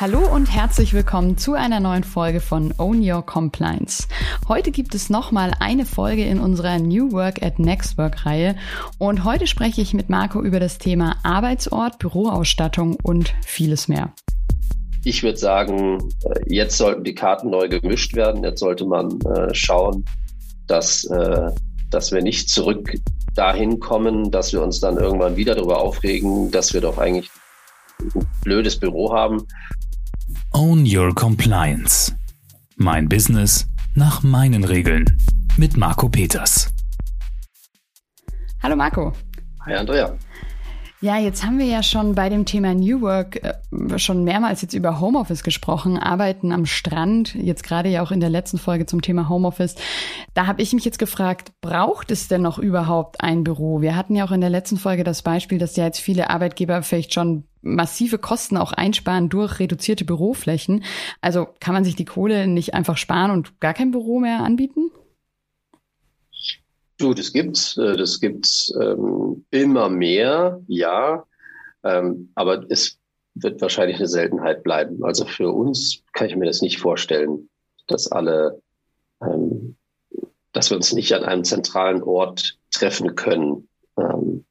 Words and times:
Hallo 0.00 0.20
und 0.20 0.46
herzlich 0.46 0.94
willkommen 0.94 1.36
zu 1.36 1.52
einer 1.52 1.78
neuen 1.78 2.04
Folge 2.04 2.40
von 2.40 2.72
Own 2.78 3.06
Your 3.06 3.20
Compliance. 3.20 4.08
Heute 4.48 4.70
gibt 4.70 4.94
es 4.94 5.10
nochmal 5.10 5.52
eine 5.60 5.84
Folge 5.84 6.24
in 6.24 6.40
unserer 6.40 6.78
New 6.78 7.12
Work 7.12 7.42
at 7.42 7.58
Next 7.58 7.98
Work 7.98 8.24
Reihe 8.24 8.56
und 8.96 9.24
heute 9.24 9.46
spreche 9.46 9.82
ich 9.82 9.92
mit 9.92 10.08
Marco 10.08 10.40
über 10.40 10.58
das 10.58 10.78
Thema 10.78 11.16
Arbeitsort, 11.22 11.98
Büroausstattung 11.98 12.96
und 13.02 13.34
vieles 13.44 13.88
mehr. 13.88 14.14
Ich 15.04 15.22
würde 15.22 15.36
sagen, 15.36 16.08
äh, 16.24 16.40
jetzt 16.46 16.78
sollten 16.78 17.04
die 17.04 17.14
Karten 17.14 17.50
neu 17.50 17.68
gemischt 17.68 18.16
werden. 18.16 18.42
Jetzt 18.42 18.60
sollte 18.60 18.86
man 18.86 19.20
äh, 19.20 19.52
schauen, 19.52 20.06
dass, 20.66 21.04
äh, 21.04 21.50
dass 21.90 22.10
wir 22.10 22.22
nicht 22.22 22.48
zurück 22.48 22.94
dahin 23.34 23.80
kommen, 23.80 24.30
dass 24.30 24.54
wir 24.54 24.62
uns 24.62 24.80
dann 24.80 24.96
irgendwann 24.96 25.36
wieder 25.36 25.54
darüber 25.54 25.82
aufregen, 25.82 26.50
dass 26.50 26.72
wir 26.72 26.80
doch 26.80 26.96
eigentlich 26.96 27.28
ein 28.14 28.26
blödes 28.42 28.78
Büro 28.78 29.12
haben, 29.12 29.46
Own 30.52 30.84
Your 30.84 31.14
Compliance. 31.14 32.12
Mein 32.76 33.08
Business 33.08 33.68
nach 33.94 34.24
meinen 34.24 34.64
Regeln. 34.64 35.04
Mit 35.56 35.76
Marco 35.76 36.08
Peters. 36.08 36.72
Hallo 38.60 38.74
Marco. 38.74 39.12
Hi 39.64 39.74
Andrea. 39.74 40.16
Ja, 41.02 41.16
jetzt 41.16 41.46
haben 41.46 41.58
wir 41.58 41.64
ja 41.64 41.82
schon 41.82 42.14
bei 42.14 42.28
dem 42.28 42.44
Thema 42.44 42.74
New 42.74 43.00
Work 43.00 43.42
äh, 43.42 43.98
schon 43.98 44.22
mehrmals 44.22 44.60
jetzt 44.60 44.74
über 44.74 45.00
Homeoffice 45.00 45.42
gesprochen, 45.42 45.96
Arbeiten 45.96 46.52
am 46.52 46.66
Strand, 46.66 47.34
jetzt 47.34 47.62
gerade 47.62 47.88
ja 47.88 48.02
auch 48.02 48.10
in 48.10 48.20
der 48.20 48.28
letzten 48.28 48.58
Folge 48.58 48.84
zum 48.84 49.00
Thema 49.00 49.30
Homeoffice. 49.30 49.76
Da 50.34 50.46
habe 50.46 50.60
ich 50.60 50.74
mich 50.74 50.84
jetzt 50.84 50.98
gefragt, 50.98 51.52
braucht 51.62 52.10
es 52.10 52.28
denn 52.28 52.42
noch 52.42 52.58
überhaupt 52.58 53.22
ein 53.22 53.44
Büro? 53.44 53.80
Wir 53.80 53.96
hatten 53.96 54.14
ja 54.14 54.26
auch 54.26 54.30
in 54.30 54.42
der 54.42 54.50
letzten 54.50 54.76
Folge 54.76 55.02
das 55.02 55.22
Beispiel, 55.22 55.56
dass 55.56 55.74
ja 55.74 55.86
jetzt 55.86 56.00
viele 56.00 56.28
Arbeitgeber 56.28 56.82
vielleicht 56.82 57.14
schon 57.14 57.44
massive 57.62 58.18
Kosten 58.18 58.58
auch 58.58 58.72
einsparen 58.72 59.30
durch 59.30 59.58
reduzierte 59.58 60.04
Büroflächen. 60.04 60.84
Also 61.22 61.48
kann 61.60 61.72
man 61.72 61.84
sich 61.84 61.96
die 61.96 62.04
Kohle 62.04 62.46
nicht 62.46 62.74
einfach 62.74 62.98
sparen 62.98 63.30
und 63.30 63.58
gar 63.58 63.72
kein 63.72 63.90
Büro 63.90 64.20
mehr 64.20 64.40
anbieten? 64.40 64.90
Du, 67.00 67.14
das 67.14 67.32
gibt's, 67.32 67.78
äh, 67.78 67.96
das 67.96 68.20
gibt's 68.20 68.74
ähm, 68.78 69.46
immer 69.50 69.88
mehr, 69.88 70.60
ja, 70.66 71.24
ähm, 71.82 72.30
aber 72.34 72.64
es 72.68 72.98
wird 73.34 73.62
wahrscheinlich 73.62 73.96
eine 73.96 74.06
Seltenheit 74.06 74.62
bleiben. 74.62 75.02
Also 75.02 75.24
für 75.24 75.50
uns 75.50 76.02
kann 76.12 76.28
ich 76.28 76.36
mir 76.36 76.44
das 76.44 76.60
nicht 76.60 76.78
vorstellen, 76.78 77.48
dass 77.86 78.12
alle, 78.12 78.60
ähm, 79.22 79.76
dass 80.52 80.68
wir 80.68 80.76
uns 80.76 80.92
nicht 80.92 81.14
an 81.14 81.24
einem 81.24 81.44
zentralen 81.44 82.02
Ort 82.02 82.58
treffen 82.70 83.14
können. 83.14 83.66
Ähm, 83.96 84.44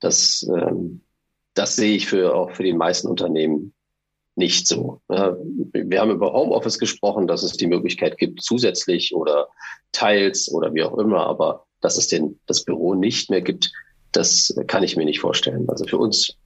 das, 0.00 0.46
ähm, 0.54 1.00
das 1.54 1.76
sehe 1.76 1.96
ich 1.96 2.08
für 2.08 2.34
auch 2.34 2.50
für 2.50 2.62
die 2.62 2.74
meisten 2.74 3.08
Unternehmen 3.08 3.72
nicht 4.36 4.66
so. 4.66 5.00
Wir 5.08 6.00
haben 6.00 6.10
über 6.10 6.32
Homeoffice 6.32 6.78
gesprochen, 6.78 7.26
dass 7.26 7.42
es 7.42 7.52
die 7.52 7.66
Möglichkeit 7.66 8.18
gibt, 8.18 8.42
zusätzlich 8.42 9.14
oder 9.14 9.48
teils 9.92 10.50
oder 10.52 10.74
wie 10.74 10.82
auch 10.82 10.98
immer, 10.98 11.26
aber 11.26 11.66
dass 11.80 11.96
es 11.96 12.08
den, 12.08 12.38
das 12.46 12.64
Büro 12.64 12.94
nicht 12.94 13.30
mehr 13.30 13.42
gibt, 13.42 13.70
das 14.12 14.54
kann 14.66 14.82
ich 14.82 14.96
mir 14.96 15.04
nicht 15.04 15.20
vorstellen. 15.20 15.68
Also 15.68 15.84
für 15.84 15.98
uns 15.98 16.36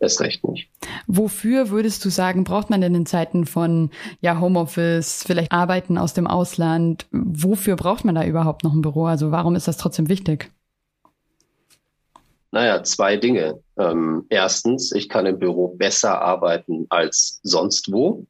erst 0.00 0.20
recht 0.20 0.46
nicht. 0.48 0.68
Wofür 1.06 1.70
würdest 1.70 2.04
du 2.04 2.10
sagen, 2.10 2.44
braucht 2.44 2.70
man 2.70 2.80
denn 2.80 2.94
in 2.94 3.06
Zeiten 3.06 3.46
von 3.46 3.90
ja, 4.20 4.40
Homeoffice, 4.40 5.24
vielleicht 5.26 5.52
Arbeiten 5.52 5.98
aus 5.98 6.14
dem 6.14 6.26
Ausland? 6.26 7.06
Wofür 7.10 7.76
braucht 7.76 8.04
man 8.04 8.14
da 8.14 8.24
überhaupt 8.24 8.64
noch 8.64 8.72
ein 8.72 8.82
Büro? 8.82 9.06
Also 9.06 9.30
warum 9.30 9.54
ist 9.54 9.68
das 9.68 9.76
trotzdem 9.76 10.08
wichtig? 10.08 10.50
Naja, 12.56 12.82
zwei 12.84 13.18
Dinge. 13.18 13.62
Ähm, 13.76 14.24
erstens, 14.30 14.90
ich 14.90 15.10
kann 15.10 15.26
im 15.26 15.38
Büro 15.38 15.68
besser 15.76 16.22
arbeiten 16.22 16.86
als 16.88 17.38
sonst 17.42 17.92
wo. 17.92 18.26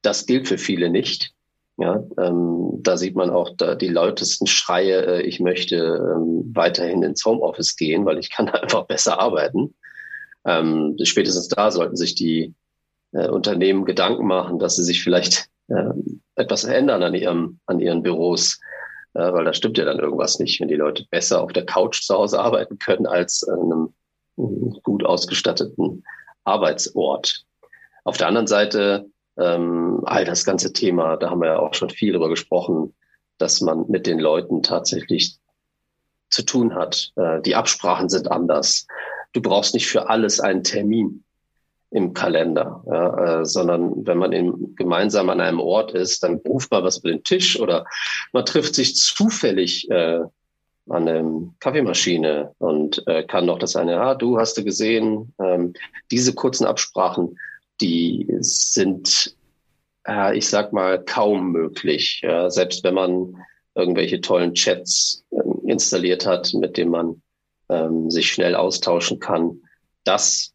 Das 0.00 0.24
gilt 0.24 0.48
für 0.48 0.56
viele 0.56 0.88
nicht. 0.88 1.34
Ja, 1.76 2.02
ähm, 2.16 2.78
da 2.80 2.96
sieht 2.96 3.14
man 3.14 3.28
auch 3.28 3.50
da 3.54 3.74
die 3.74 3.88
lautesten 3.88 4.46
Schreie, 4.46 5.04
äh, 5.04 5.22
ich 5.24 5.38
möchte 5.38 5.76
ähm, 5.76 6.50
weiterhin 6.54 7.02
ins 7.02 7.26
Homeoffice 7.26 7.76
gehen, 7.76 8.06
weil 8.06 8.16
ich 8.16 8.30
kann 8.30 8.48
einfach 8.48 8.86
besser 8.86 9.20
arbeiten. 9.20 9.74
Ähm, 10.46 10.96
spätestens 11.02 11.48
da 11.48 11.70
sollten 11.70 11.96
sich 11.96 12.14
die 12.14 12.54
äh, 13.12 13.28
Unternehmen 13.28 13.84
Gedanken 13.84 14.26
machen, 14.26 14.60
dass 14.60 14.76
sie 14.76 14.84
sich 14.84 15.02
vielleicht 15.02 15.50
äh, 15.68 15.90
etwas 16.36 16.64
ändern 16.64 17.02
an 17.02 17.12
ihrem, 17.12 17.60
an 17.66 17.80
ihren 17.80 18.02
Büros 18.02 18.60
äh, 19.14 19.32
weil 19.32 19.44
da 19.44 19.52
stimmt 19.52 19.78
ja 19.78 19.84
dann 19.84 19.98
irgendwas 19.98 20.38
nicht, 20.38 20.60
wenn 20.60 20.68
die 20.68 20.74
Leute 20.74 21.04
besser 21.10 21.42
auf 21.42 21.52
der 21.52 21.66
Couch 21.66 22.02
zu 22.02 22.14
Hause 22.14 22.40
arbeiten 22.40 22.78
können 22.78 23.06
als 23.06 23.46
an 23.48 23.60
einem 23.60 23.94
gut 24.82 25.04
ausgestatteten 25.04 26.04
Arbeitsort. 26.44 27.44
Auf 28.04 28.16
der 28.16 28.28
anderen 28.28 28.46
Seite 28.46 29.06
ähm, 29.36 30.00
all 30.04 30.24
das 30.24 30.44
ganze 30.44 30.72
Thema, 30.72 31.16
da 31.16 31.30
haben 31.30 31.40
wir 31.40 31.48
ja 31.48 31.58
auch 31.58 31.74
schon 31.74 31.90
viel 31.90 32.12
darüber 32.12 32.28
gesprochen, 32.28 32.94
dass 33.38 33.60
man 33.60 33.86
mit 33.88 34.06
den 34.06 34.18
Leuten 34.18 34.62
tatsächlich 34.62 35.36
zu 36.30 36.42
tun 36.42 36.74
hat. 36.74 37.12
Äh, 37.16 37.40
die 37.42 37.54
Absprachen 37.54 38.08
sind 38.08 38.30
anders. 38.30 38.86
Du 39.32 39.40
brauchst 39.40 39.74
nicht 39.74 39.86
für 39.86 40.08
alles 40.08 40.40
einen 40.40 40.64
Termin 40.64 41.24
im 41.92 42.14
Kalender, 42.14 42.82
ja, 42.86 43.40
äh, 43.40 43.44
sondern 43.44 44.06
wenn 44.06 44.18
man 44.18 44.32
in, 44.32 44.74
gemeinsam 44.76 45.28
an 45.28 45.40
einem 45.40 45.60
Ort 45.60 45.92
ist, 45.92 46.22
dann 46.22 46.36
ruft 46.36 46.70
man 46.70 46.84
was 46.84 46.98
über 46.98 47.10
den 47.10 47.22
Tisch 47.22 47.60
oder 47.60 47.84
man 48.32 48.46
trifft 48.46 48.74
sich 48.74 48.96
zufällig 48.96 49.90
äh, 49.90 50.20
an 50.88 51.06
der 51.06 51.24
Kaffeemaschine 51.60 52.54
und 52.58 53.06
äh, 53.06 53.24
kann 53.24 53.46
noch 53.46 53.58
das 53.58 53.76
eine, 53.76 54.00
ah, 54.00 54.14
du 54.14 54.38
hast 54.38 54.56
du 54.56 54.64
gesehen, 54.64 55.34
ähm, 55.38 55.74
diese 56.10 56.34
kurzen 56.34 56.66
Absprachen, 56.66 57.38
die 57.80 58.26
sind, 58.40 59.36
äh, 60.06 60.36
ich 60.36 60.48
sag 60.48 60.72
mal, 60.72 61.02
kaum 61.04 61.52
möglich. 61.52 62.20
Ja, 62.22 62.50
selbst 62.50 62.84
wenn 62.84 62.94
man 62.94 63.36
irgendwelche 63.74 64.20
tollen 64.20 64.54
Chats 64.54 65.24
äh, 65.30 65.70
installiert 65.70 66.26
hat, 66.26 66.52
mit 66.54 66.76
denen 66.76 66.90
man 66.90 67.22
ähm, 67.68 68.10
sich 68.10 68.30
schnell 68.32 68.54
austauschen 68.54 69.20
kann. 69.20 69.62
Das 70.04 70.51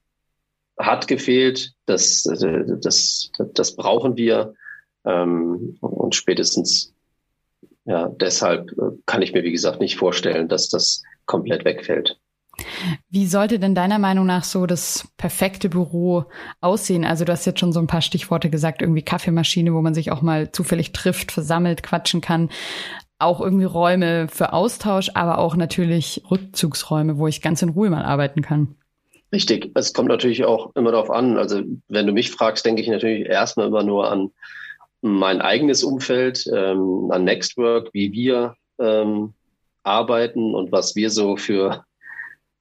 hat 0.77 1.07
gefehlt. 1.07 1.73
Das, 1.85 2.23
das, 2.23 3.31
das 3.53 3.75
brauchen 3.75 4.17
wir. 4.17 4.53
Ähm, 5.05 5.77
und 5.81 6.15
spätestens 6.15 6.93
ja, 7.88 8.09
deshalb 8.09 8.75
kann 9.05 9.21
ich 9.21 9.33
mir, 9.33 9.43
wie 9.43 9.51
gesagt, 9.51 9.79
nicht 9.79 9.95
vorstellen, 9.95 10.49
dass 10.49 10.67
das 10.67 11.03
komplett 11.25 11.63
wegfällt. 11.63 12.19
Wie 13.09 13.27
sollte 13.27 13.59
denn 13.59 13.75
deiner 13.75 13.97
Meinung 13.97 14.25
nach 14.25 14.43
so 14.43 14.65
das 14.65 15.07
perfekte 15.15 15.69
Büro 15.69 16.25
aussehen? 16.59 17.05
Also 17.05 17.23
du 17.23 17.31
hast 17.31 17.45
jetzt 17.45 17.61
schon 17.61 17.71
so 17.71 17.79
ein 17.79 17.88
paar 17.88 18.01
Stichworte 18.01 18.49
gesagt, 18.49 18.81
irgendwie 18.81 19.03
Kaffeemaschine, 19.03 19.73
wo 19.73 19.81
man 19.81 19.94
sich 19.94 20.11
auch 20.11 20.21
mal 20.21 20.51
zufällig 20.51 20.91
trifft, 20.91 21.31
versammelt, 21.31 21.81
quatschen 21.81 22.19
kann. 22.19 22.49
Auch 23.19 23.39
irgendwie 23.39 23.65
Räume 23.65 24.27
für 24.27 24.51
Austausch, 24.51 25.11
aber 25.13 25.38
auch 25.38 25.55
natürlich 25.55 26.23
Rückzugsräume, 26.29 27.17
wo 27.17 27.27
ich 27.27 27.41
ganz 27.41 27.61
in 27.61 27.69
Ruhe 27.69 27.89
mal 27.89 28.03
arbeiten 28.03 28.41
kann. 28.41 28.75
Richtig. 29.31 29.71
Es 29.75 29.93
kommt 29.93 30.09
natürlich 30.09 30.45
auch 30.45 30.73
immer 30.75 30.91
darauf 30.91 31.09
an. 31.09 31.38
Also 31.38 31.61
wenn 31.89 32.07
du 32.07 32.13
mich 32.13 32.31
fragst, 32.31 32.65
denke 32.65 32.81
ich 32.81 32.88
natürlich 32.88 33.27
erstmal 33.27 33.67
immer 33.67 33.83
nur 33.83 34.09
an 34.09 34.31
mein 35.01 35.41
eigenes 35.41 35.83
Umfeld, 35.83 36.45
ähm, 36.53 37.09
an 37.11 37.23
Nextwork, 37.23 37.89
wie 37.93 38.11
wir 38.11 38.55
ähm, 38.79 39.33
arbeiten 39.83 40.55
und 40.55 40.71
was 40.71 40.95
wir 40.95 41.09
so 41.09 41.38
für, 41.38 41.83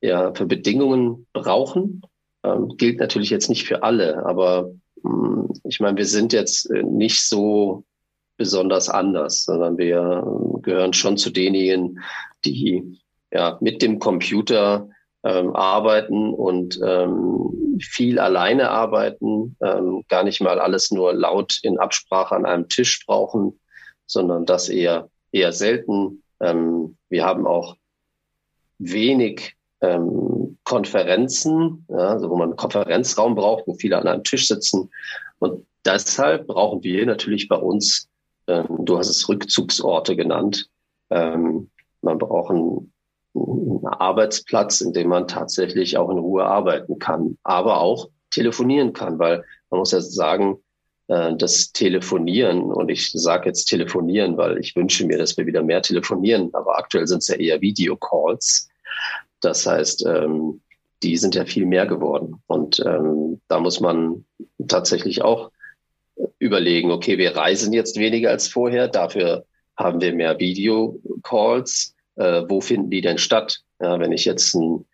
ja, 0.01 0.35
für 0.35 0.47
Bedingungen 0.47 1.27
brauchen. 1.33 2.03
Ähm, 2.43 2.77
gilt 2.77 3.01
natürlich 3.01 3.31
jetzt 3.31 3.49
nicht 3.49 3.65
für 3.65 3.83
alle, 3.83 4.25
aber 4.27 4.71
ähm, 5.05 5.49
ich 5.65 5.81
meine, 5.81 5.97
wir 5.97 6.07
sind 6.07 6.33
jetzt 6.33 6.71
äh, 6.71 6.83
nicht 6.83 7.21
so 7.21 7.85
besonders 8.37 8.89
anders, 8.89 9.45
sondern 9.45 9.79
wir 9.79 10.23
gehören 10.63 10.93
schon 10.93 11.17
zu 11.17 11.31
denjenigen, 11.31 12.01
die 12.45 13.01
ja 13.33 13.57
mit 13.61 13.83
dem 13.83 13.99
Computer 13.99 14.89
ähm, 15.27 15.57
arbeiten 15.57 16.33
und 16.33 16.79
ähm, 16.85 17.79
viel 17.81 18.21
alleine 18.21 18.71
arbeiten, 18.71 19.57
ähm, 19.61 20.05
gar 20.09 20.23
nicht 20.23 20.41
mal 20.41 20.61
alles 20.61 20.93
nur 20.93 21.13
laut 21.15 21.59
in 21.65 21.79
Absprache 21.79 22.37
an 22.37 22.47
einem 22.47 22.69
Tisch 22.69 23.05
brauchen, 23.05 23.59
sondern 24.07 24.47
das 24.47 24.69
eher 24.69 25.11
eher 25.33 25.53
selten. 25.53 26.23
Ähm, 26.41 26.97
wir 27.09 27.25
haben 27.25 27.45
auch 27.45 27.77
wenig 28.79 29.57
ähm, 29.81 30.59
Konferenzen, 30.63 31.87
ja, 31.89 31.97
also 31.97 32.31
wo 32.31 32.37
man 32.37 32.51
einen 32.51 32.57
Konferenzraum 32.57 33.35
braucht, 33.35 33.67
wo 33.67 33.75
viele 33.75 33.99
an 33.99 34.07
einem 34.07 34.23
Tisch 34.23 34.47
sitzen. 34.47 34.91
Und 35.41 35.67
deshalb 35.85 36.47
brauchen 36.47 36.85
wir 36.85 37.05
natürlich 37.05 37.49
bei 37.49 37.57
uns, 37.57 38.09
ähm, 38.47 38.67
du 38.79 38.97
hast 38.97 39.09
es 39.09 39.29
Rückzugsorte 39.29 40.15
genannt, 40.15 40.69
man 41.09 41.69
braucht 42.03 42.51
einen 42.51 42.93
einen 43.37 43.87
Arbeitsplatz, 43.87 44.81
in 44.81 44.93
dem 44.93 45.09
man 45.09 45.29
tatsächlich 45.29 45.99
auch 45.99 46.11
in 46.11 46.19
Ruhe 46.19 46.45
arbeiten 46.45 46.99
kann, 46.99 47.39
aber 47.43 47.81
auch 47.81 48.09
telefonieren 48.31 48.93
kann, 48.93 49.19
weil 49.19 49.45
man 49.71 49.81
muss 49.81 49.93
ja 49.93 50.01
sagen, 50.01 50.59
äh, 51.09 51.35
das 51.37 51.73
Telefonieren, 51.73 52.63
und 52.63 52.89
ich 52.89 53.13
sage 53.13 53.47
jetzt 53.47 53.67
telefonieren, 53.67 54.37
weil 54.37 54.59
ich 54.59 54.75
wünsche 54.77 55.07
mir, 55.07 55.19
dass 55.19 55.37
wir 55.37 55.47
wieder 55.47 55.63
mehr 55.63 55.83
telefonieren, 55.83 56.51
aber 56.53 56.79
aktuell 56.79 57.07
sind 57.07 57.19
es 57.19 57.29
ja 57.29 57.37
eher 57.37 57.61
Videocalls. 57.61 58.69
Das 59.41 59.67
heißt, 59.67 60.07
ähm, 60.07 60.61
die 61.03 61.17
sind 61.17 61.35
ja 61.35 61.45
viel 61.45 61.67
mehr 61.67 61.87
geworden. 61.87 62.43
Und 62.47 62.83
ähm, 62.85 63.41
da 63.49 63.61
muss 63.61 63.81
man 63.81 64.25
tatsächlich 64.67 65.23
auch 65.23 65.51
überlegen, 66.39 66.91
okay, 66.91 67.19
wir 67.19 67.37
reisen 67.37 67.73
jetzt 67.73 67.99
weniger 67.99 68.31
als 68.31 68.49
vorher, 68.49 68.89
dafür 68.89 69.45
haben 69.77 70.01
wir 70.01 70.15
mehr 70.15 70.39
Videocalls. 70.39 71.95
Äh, 72.17 72.43
wo 72.49 72.61
finden 72.61 72.91
die 72.91 73.01
denn 73.01 73.19
statt? 73.19 73.61
Ja, 73.81 73.99
wenn 73.99 74.13
ich 74.13 74.25
jetzt 74.25 74.55
ein, 74.55 74.87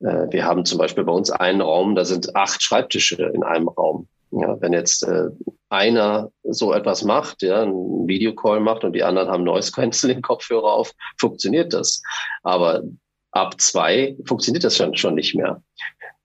äh, 0.00 0.26
wir 0.30 0.44
haben 0.44 0.64
zum 0.64 0.78
Beispiel 0.78 1.04
bei 1.04 1.12
uns 1.12 1.30
einen 1.30 1.60
Raum, 1.60 1.94
da 1.94 2.04
sind 2.04 2.34
acht 2.34 2.62
Schreibtische 2.62 3.30
in 3.34 3.42
einem 3.42 3.68
Raum. 3.68 4.08
Ja, 4.32 4.60
wenn 4.60 4.72
jetzt 4.72 5.02
äh, 5.04 5.28
einer 5.68 6.30
so 6.42 6.72
etwas 6.72 7.04
macht, 7.04 7.42
ja, 7.42 7.62
ein 7.62 8.06
Videocall 8.06 8.60
macht 8.60 8.84
und 8.84 8.92
die 8.92 9.02
anderen 9.02 9.28
haben 9.28 9.44
Noise 9.44 9.72
Cancelling 9.72 10.22
Kopfhörer 10.22 10.72
auf, 10.72 10.92
funktioniert 11.18 11.72
das. 11.72 12.02
Aber 12.42 12.82
ab 13.30 13.60
zwei 13.60 14.16
funktioniert 14.24 14.64
das 14.64 14.76
schon, 14.76 14.96
schon 14.96 15.14
nicht 15.14 15.34
mehr. 15.34 15.62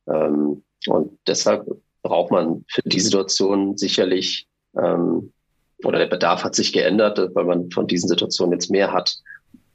Ähm, 0.07 0.63
und 0.87 1.17
deshalb 1.27 1.65
braucht 2.01 2.31
man 2.31 2.65
für 2.69 2.81
die 2.83 2.99
Situation 2.99 3.77
sicherlich, 3.77 4.47
ähm, 4.75 5.31
oder 5.83 5.99
der 5.99 6.07
Bedarf 6.07 6.43
hat 6.43 6.55
sich 6.55 6.73
geändert, 6.73 7.19
weil 7.33 7.45
man 7.45 7.71
von 7.71 7.87
diesen 7.87 8.07
Situationen 8.07 8.53
jetzt 8.53 8.69
mehr 8.69 8.91
hat. 8.91 9.15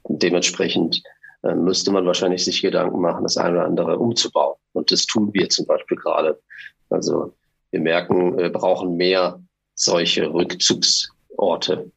Dementsprechend 0.07 1.03
äh, 1.43 1.53
müsste 1.53 1.91
man 1.91 2.05
wahrscheinlich 2.05 2.43
sich 2.43 2.61
Gedanken 2.61 3.01
machen, 3.01 3.23
das 3.23 3.37
eine 3.37 3.57
oder 3.57 3.65
andere 3.65 3.99
umzubauen. 3.99 4.55
Und 4.73 4.91
das 4.91 5.05
tun 5.05 5.33
wir 5.33 5.49
zum 5.49 5.65
Beispiel 5.65 5.97
gerade. 5.97 6.39
Also 6.89 7.33
wir 7.71 7.79
merken, 7.81 8.37
wir 8.37 8.51
brauchen 8.51 8.95
mehr 8.95 9.41
solche 9.75 10.33
Rückzugsorte. 10.33 11.91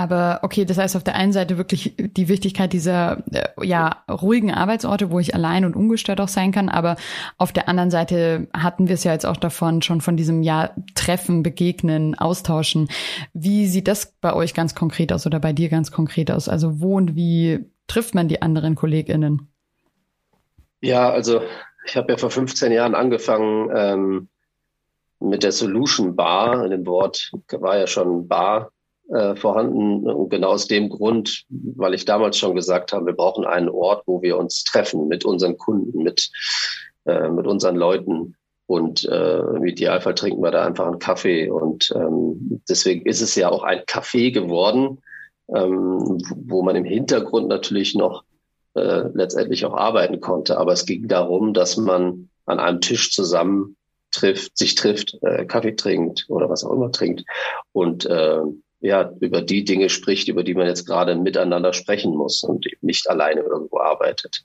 Aber 0.00 0.40
okay, 0.40 0.64
das 0.64 0.78
heißt 0.78 0.96
auf 0.96 1.04
der 1.04 1.14
einen 1.14 1.34
Seite 1.34 1.58
wirklich 1.58 1.94
die 1.98 2.28
Wichtigkeit 2.28 2.72
dieser 2.72 3.22
äh, 3.32 3.48
ja 3.60 4.02
ruhigen 4.10 4.50
Arbeitsorte, 4.50 5.10
wo 5.10 5.18
ich 5.18 5.34
allein 5.34 5.66
und 5.66 5.76
ungestört 5.76 6.22
auch 6.22 6.28
sein 6.28 6.52
kann. 6.52 6.70
Aber 6.70 6.96
auf 7.36 7.52
der 7.52 7.68
anderen 7.68 7.90
Seite 7.90 8.48
hatten 8.54 8.88
wir 8.88 8.94
es 8.94 9.04
ja 9.04 9.12
jetzt 9.12 9.26
auch 9.26 9.36
davon 9.36 9.82
schon 9.82 10.00
von 10.00 10.16
diesem 10.16 10.42
ja 10.42 10.70
Treffen, 10.94 11.42
Begegnen, 11.42 12.18
Austauschen. 12.18 12.88
Wie 13.34 13.66
sieht 13.66 13.88
das 13.88 14.16
bei 14.22 14.32
euch 14.32 14.54
ganz 14.54 14.74
konkret 14.74 15.12
aus 15.12 15.26
oder 15.26 15.38
bei 15.38 15.52
dir 15.52 15.68
ganz 15.68 15.92
konkret 15.92 16.30
aus? 16.30 16.48
Also 16.48 16.80
wo 16.80 16.96
und 16.96 17.14
wie 17.14 17.66
trifft 17.86 18.14
man 18.14 18.26
die 18.26 18.40
anderen 18.40 18.76
KollegInnen? 18.76 19.52
Ja, 20.80 21.10
also 21.10 21.42
ich 21.84 21.94
habe 21.98 22.10
ja 22.12 22.16
vor 22.16 22.30
15 22.30 22.72
Jahren 22.72 22.94
angefangen 22.94 23.68
ähm, 23.76 24.28
mit 25.18 25.42
der 25.42 25.52
Solution 25.52 26.16
Bar. 26.16 26.64
In 26.64 26.70
dem 26.70 26.86
Wort 26.86 27.32
war 27.50 27.76
ja 27.76 27.86
schon 27.86 28.28
Bar 28.28 28.70
äh, 29.10 29.36
vorhanden. 29.36 30.08
Und 30.08 30.30
genau 30.30 30.50
aus 30.50 30.66
dem 30.66 30.88
Grund, 30.88 31.44
weil 31.48 31.94
ich 31.94 32.04
damals 32.04 32.38
schon 32.38 32.54
gesagt 32.54 32.92
habe, 32.92 33.06
wir 33.06 33.12
brauchen 33.12 33.44
einen 33.44 33.68
Ort, 33.68 34.04
wo 34.06 34.22
wir 34.22 34.38
uns 34.38 34.64
treffen 34.64 35.08
mit 35.08 35.24
unseren 35.24 35.58
Kunden, 35.58 36.02
mit, 36.02 36.30
äh, 37.06 37.28
mit 37.28 37.46
unseren 37.46 37.76
Leuten. 37.76 38.36
Und 38.66 39.04
äh, 39.04 39.40
im 39.40 39.66
Idealfall 39.66 40.14
trinken 40.14 40.42
wir 40.42 40.52
da 40.52 40.64
einfach 40.64 40.86
einen 40.86 41.00
Kaffee. 41.00 41.50
Und 41.50 41.92
ähm, 41.96 42.62
deswegen 42.68 43.04
ist 43.04 43.20
es 43.20 43.34
ja 43.34 43.50
auch 43.50 43.64
ein 43.64 43.80
Café 43.80 44.32
geworden, 44.32 44.98
ähm, 45.52 46.18
wo 46.36 46.62
man 46.62 46.76
im 46.76 46.84
Hintergrund 46.84 47.48
natürlich 47.48 47.96
noch 47.96 48.22
äh, 48.74 49.02
letztendlich 49.12 49.64
auch 49.64 49.74
arbeiten 49.74 50.20
konnte. 50.20 50.56
Aber 50.56 50.72
es 50.72 50.86
ging 50.86 51.08
darum, 51.08 51.52
dass 51.52 51.76
man 51.76 52.28
an 52.46 52.60
einem 52.60 52.80
Tisch 52.80 53.12
zusammen 53.12 53.76
trifft, 54.12 54.56
sich 54.56 54.74
trifft, 54.74 55.18
äh, 55.22 55.44
Kaffee 55.46 55.74
trinkt 55.74 56.26
oder 56.28 56.48
was 56.48 56.64
auch 56.64 56.72
immer 56.72 56.92
trinkt 56.92 57.24
und 57.72 58.06
äh, 58.06 58.40
ja, 58.80 59.12
über 59.20 59.42
die 59.42 59.64
Dinge 59.64 59.88
spricht, 59.88 60.28
über 60.28 60.42
die 60.42 60.54
man 60.54 60.66
jetzt 60.66 60.86
gerade 60.86 61.14
miteinander 61.14 61.72
sprechen 61.72 62.16
muss 62.16 62.42
und 62.42 62.66
nicht 62.80 63.08
alleine 63.10 63.42
irgendwo 63.42 63.78
arbeitet. 63.78 64.42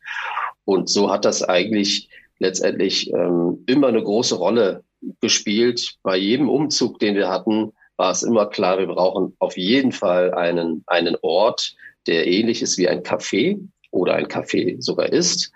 Und 0.66 0.90
so 0.90 1.10
hat 1.12 1.26
das 1.26 1.42
eigentlich 1.42 2.10
letztendlich 2.40 3.12
ähm, 3.14 3.64
immer 3.66 3.88
eine 3.88 4.04
große 4.04 4.36
Rolle 4.36 4.84
gespielt. 5.22 5.96
Bei 6.04 6.18
jedem 6.18 6.50
Umzug, 6.50 7.00
den 7.00 7.16
wir 7.16 7.30
hatten, 7.30 7.72
war 7.98 8.12
es 8.12 8.24
immer 8.24 8.48
klar, 8.48 8.78
wir 8.78 8.88
brauchen 8.88 9.36
auf 9.40 9.58
jeden 9.58 9.94
Fall 9.94 10.34
einen, 10.34 10.84
einen 10.88 11.16
Ort, 11.22 11.76
der 12.08 12.28
ähnlich 12.28 12.62
ist 12.62 12.78
wie 12.78 12.90
ein 12.90 13.04
Café 13.04 13.60
oder 13.92 14.16
ein 14.16 14.28
Café 14.28 14.82
sogar 14.82 15.12
ist, 15.12 15.52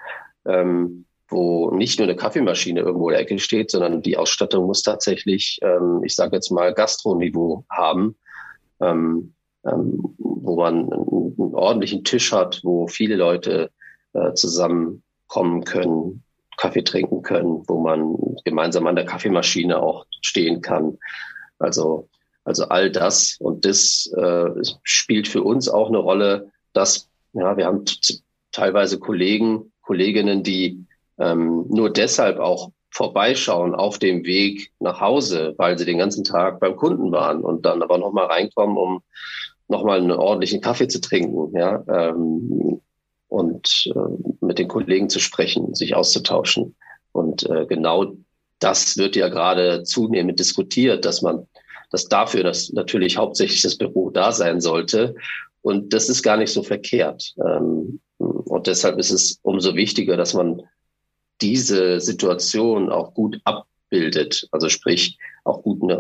ähm, 0.47 1.05
wo 1.27 1.69
nicht 1.71 1.99
nur 1.99 2.07
eine 2.07 2.15
Kaffeemaschine 2.15 2.79
irgendwo 2.79 3.09
in 3.09 3.13
der 3.13 3.21
Ecke 3.21 3.39
steht, 3.39 3.71
sondern 3.71 4.01
die 4.01 4.17
Ausstattung 4.17 4.65
muss 4.65 4.81
tatsächlich, 4.83 5.59
ähm, 5.61 6.01
ich 6.03 6.15
sage 6.15 6.37
jetzt 6.37 6.49
mal, 6.49 6.73
Gastroniveau 6.73 7.65
haben 7.69 8.15
ähm, 8.81 9.33
ähm, 9.65 10.15
wo 10.17 10.55
man 10.57 10.91
einen, 10.91 10.93
einen, 10.93 11.55
ordentlichen 11.55 12.03
Tisch 12.03 12.31
hat, 12.31 12.61
wo 12.63 12.87
viele 12.87 13.15
Leute 13.15 13.71
äh, 14.13 14.33
zusammenkommen 14.33 15.63
können, 15.65 16.23
Kaffee 16.57 16.83
trinken 16.83 17.21
können, 17.21 17.63
wo 17.67 17.79
man 17.79 18.15
gemeinsam 18.45 18.87
an 18.87 18.95
der 18.95 19.05
Kaffeemaschine 19.05 19.81
auch 19.81 20.05
stehen 20.21 20.61
kann. 20.61 20.97
Also, 21.57 22.09
also 22.43 22.65
all 22.69 22.91
das 22.91 23.37
und 23.39 23.65
das 23.65 24.11
äh, 24.17 24.49
spielt 24.83 25.27
für 25.27 25.43
uns 25.43 25.69
auch 25.69 25.89
eine 25.89 25.99
Rolle, 25.99 26.51
dass 26.73 27.09
ja, 27.33 27.55
wir 27.57 27.65
haben 27.65 27.85
teilweise 28.51 28.99
Kollegen, 28.99 29.71
Kolleginnen, 29.81 30.43
die 30.43 30.85
ähm, 31.17 31.65
nur 31.69 31.91
deshalb 31.91 32.39
auch 32.39 32.71
vorbeischauen 32.91 33.75
auf 33.75 34.00
dem 34.00 34.25
Weg 34.25 34.71
nach 34.80 35.00
Hause, 35.00 35.53
weil 35.57 35.77
sie 35.77 35.86
den 35.86 35.97
ganzen 35.97 36.24
Tag 36.24 36.59
beim 36.59 36.75
Kunden 36.75 37.12
waren 37.12 37.41
und 37.41 37.65
dann 37.65 37.81
aber 37.81 37.97
nochmal 37.97 38.25
reinkommen, 38.25 38.77
um 38.77 39.01
nochmal 39.68 40.00
einen 40.00 40.12
ordentlichen 40.12 40.62
Kaffee 40.62 40.88
zu 40.88 41.00
trinken, 41.00 41.56
ja, 41.56 41.83
ähm, 41.88 42.81
und 43.27 43.91
äh, 43.95 44.45
mit 44.45 44.57
den 44.57 44.68
Kollegen 44.68 45.09
zu 45.09 45.19
sprechen, 45.19 45.75
sich 45.75 45.95
auszutauschen. 45.95 46.75
Und 47.12 47.47
äh, 47.47 47.65
genau 47.68 48.15
das 48.57 48.97
wird 48.97 49.15
ja 49.15 49.30
gerade 49.30 49.83
zunehmend 49.83 50.39
diskutiert, 50.39 51.06
dass 51.06 51.21
man, 51.21 51.47
dass 51.92 52.07
dafür, 52.07 52.44
dass 52.44 52.71
natürlich 52.71 53.18
hauptsächlich 53.18 53.62
das 53.62 53.77
Büro 53.77 54.09
da 54.09 54.31
sein 54.31 54.59
sollte. 54.59 55.15
Und 55.62 55.94
das 55.94 56.09
ist 56.09 56.24
gar 56.24 56.38
nicht 56.38 56.51
so 56.51 56.63
verkehrt. 56.63 57.35
Ähm, 57.45 58.00
und 58.18 58.68
deshalb 58.68 58.97
ist 58.97 59.12
es 59.12 59.39
umso 59.44 59.75
wichtiger, 59.75 60.18
dass 60.18 60.33
man 60.33 60.63
diese 61.41 62.00
Situation 62.00 62.89
auch 62.89 63.13
gut 63.13 63.39
abbildet, 63.44 64.47
also 64.51 64.69
sprich 64.69 65.18
auch 65.44 65.63
gut 65.63 65.83
ne, 65.83 66.00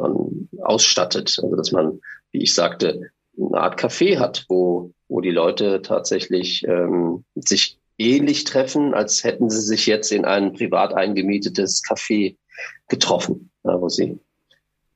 ausstattet, 0.61 1.37
also 1.41 1.55
dass 1.55 1.71
man, 1.71 1.99
wie 2.31 2.43
ich 2.43 2.53
sagte, 2.53 3.11
eine 3.37 3.59
Art 3.59 3.79
Café 3.79 4.19
hat, 4.19 4.45
wo, 4.49 4.91
wo 5.07 5.21
die 5.21 5.31
Leute 5.31 5.81
tatsächlich 5.81 6.63
ähm, 6.67 7.23
sich 7.35 7.79
ähnlich 7.97 8.43
treffen, 8.43 8.93
als 8.93 9.23
hätten 9.23 9.49
sie 9.49 9.61
sich 9.61 9.85
jetzt 9.85 10.11
in 10.11 10.25
ein 10.25 10.53
privat 10.53 10.93
eingemietetes 10.93 11.83
Café 11.83 12.35
getroffen, 12.87 13.51
ja, 13.63 13.79
wo 13.79 13.89
sie, 13.89 14.19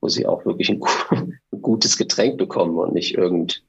wo 0.00 0.08
sie 0.08 0.26
auch 0.26 0.44
wirklich 0.44 0.70
ein, 0.70 0.80
ein 1.10 1.62
gutes 1.62 1.96
Getränk 1.96 2.38
bekommen 2.38 2.76
und 2.78 2.94
nicht 2.94 3.14
irgend 3.16 3.63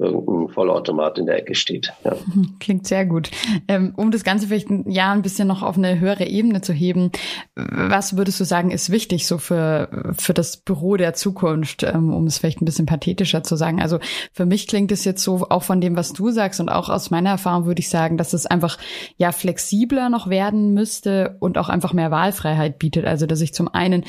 irgendein 0.00 0.48
Vollautomat 0.52 1.18
in 1.18 1.26
der 1.26 1.38
Ecke 1.38 1.54
steht. 1.54 1.92
Ja. 2.04 2.16
Klingt 2.60 2.86
sehr 2.86 3.06
gut. 3.06 3.30
Ähm, 3.68 3.92
um 3.96 4.10
das 4.10 4.24
Ganze 4.24 4.46
vielleicht 4.46 4.70
ein 4.70 4.90
Jahr 4.90 5.12
ein 5.12 5.22
bisschen 5.22 5.48
noch 5.48 5.62
auf 5.62 5.76
eine 5.76 6.00
höhere 6.00 6.24
Ebene 6.24 6.60
zu 6.60 6.72
heben, 6.72 7.10
was 7.54 8.16
würdest 8.16 8.40
du 8.40 8.44
sagen, 8.44 8.70
ist 8.70 8.90
wichtig 8.90 9.26
so 9.26 9.38
für, 9.38 10.14
für 10.18 10.34
das 10.34 10.56
Büro 10.56 10.96
der 10.96 11.14
Zukunft, 11.14 11.82
ähm, 11.82 12.12
um 12.12 12.26
es 12.26 12.38
vielleicht 12.38 12.62
ein 12.62 12.64
bisschen 12.64 12.86
pathetischer 12.86 13.42
zu 13.42 13.56
sagen? 13.56 13.80
Also 13.80 13.98
für 14.32 14.46
mich 14.46 14.66
klingt 14.66 14.92
es 14.92 15.04
jetzt 15.04 15.22
so, 15.22 15.46
auch 15.50 15.62
von 15.62 15.80
dem, 15.80 15.96
was 15.96 16.12
du 16.12 16.30
sagst 16.30 16.60
und 16.60 16.68
auch 16.68 16.88
aus 16.88 17.10
meiner 17.10 17.30
Erfahrung 17.30 17.66
würde 17.66 17.80
ich 17.80 17.88
sagen, 17.88 18.16
dass 18.16 18.32
es 18.32 18.46
einfach 18.46 18.78
ja 19.16 19.32
flexibler 19.32 20.08
noch 20.08 20.28
werden 20.28 20.74
müsste 20.74 21.36
und 21.40 21.58
auch 21.58 21.68
einfach 21.68 21.92
mehr 21.92 22.10
Wahlfreiheit 22.10 22.78
bietet. 22.78 23.04
Also 23.04 23.26
dass 23.26 23.40
ich 23.40 23.54
zum 23.54 23.68
einen 23.68 24.04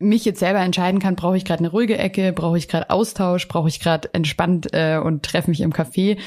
mich 0.00 0.24
jetzt 0.24 0.40
selber 0.40 0.60
entscheiden 0.60 0.98
kann, 0.98 1.14
brauche 1.14 1.36
ich 1.36 1.44
gerade 1.44 1.60
eine 1.60 1.70
ruhige 1.70 1.98
Ecke, 1.98 2.32
brauche 2.32 2.56
ich 2.56 2.68
gerade 2.68 2.88
Austausch, 2.88 3.46
brauche 3.46 3.68
ich 3.68 3.80
gerade 3.80 4.12
entspannt 4.14 4.68
äh, 4.72 4.98
und 4.98 5.22
treffe 5.24 5.50
mich 5.50 5.60
im 5.60 5.72
Café, 5.72 6.18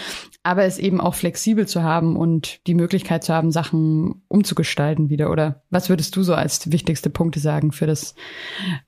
aber 0.43 0.63
es 0.63 0.77
eben 0.77 1.01
auch 1.01 1.15
flexibel 1.15 1.67
zu 1.67 1.81
haben 1.81 2.15
und 2.15 2.65
die 2.67 2.75
Möglichkeit 2.75 3.23
zu 3.23 3.33
haben, 3.33 3.51
Sachen 3.51 4.21
umzugestalten 4.27 5.09
wieder. 5.09 5.31
Oder 5.31 5.63
was 5.71 5.89
würdest 5.89 6.15
du 6.15 6.21
so 6.21 6.35
als 6.35 6.71
wichtigste 6.71 7.09
Punkte 7.09 7.39
sagen 7.39 7.71
für 7.71 7.87
das 7.87 8.13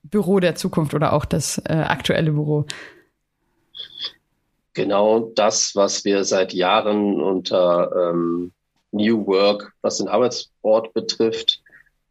Büro 0.04 0.39
der 0.39 0.56
Zukunft 0.56 0.94
oder 0.94 1.13
auch 1.13 1.25
das 1.25 1.58
äh, 1.65 1.74
aktuelle 1.74 2.32
Büro? 2.32 2.65
Genau 4.74 5.32
das, 5.36 5.75
was 5.75 6.06
wir 6.06 6.25
seit 6.25 6.54
Jahren 6.54 7.20
unter 7.22 8.12
ähm, 8.12 8.51
New 8.92 9.25
Work, 9.25 9.74
was 9.82 9.98
den 9.98 10.10
Arbeitsort 10.10 10.94
betrifft, 10.94 11.62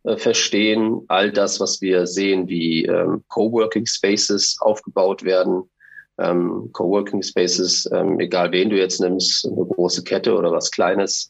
äh, 0.04 0.16
verstehen. 0.16 1.02
All 1.08 1.32
das, 1.32 1.60
was 1.60 1.80
wir 1.80 2.06
sehen, 2.06 2.48
wie 2.48 2.84
ähm, 2.84 3.24
Coworking 3.28 3.86
Spaces 3.86 4.56
aufgebaut 4.60 5.24
werden. 5.24 5.62
Ähm, 6.18 6.70
Coworking 6.72 7.22
Spaces, 7.22 7.88
ähm, 7.92 8.20
egal 8.20 8.52
wen 8.52 8.70
du 8.70 8.76
jetzt 8.76 9.00
nimmst, 9.00 9.46
eine 9.46 9.64
große 9.64 10.04
Kette 10.04 10.36
oder 10.36 10.52
was 10.52 10.70
Kleines, 10.70 11.28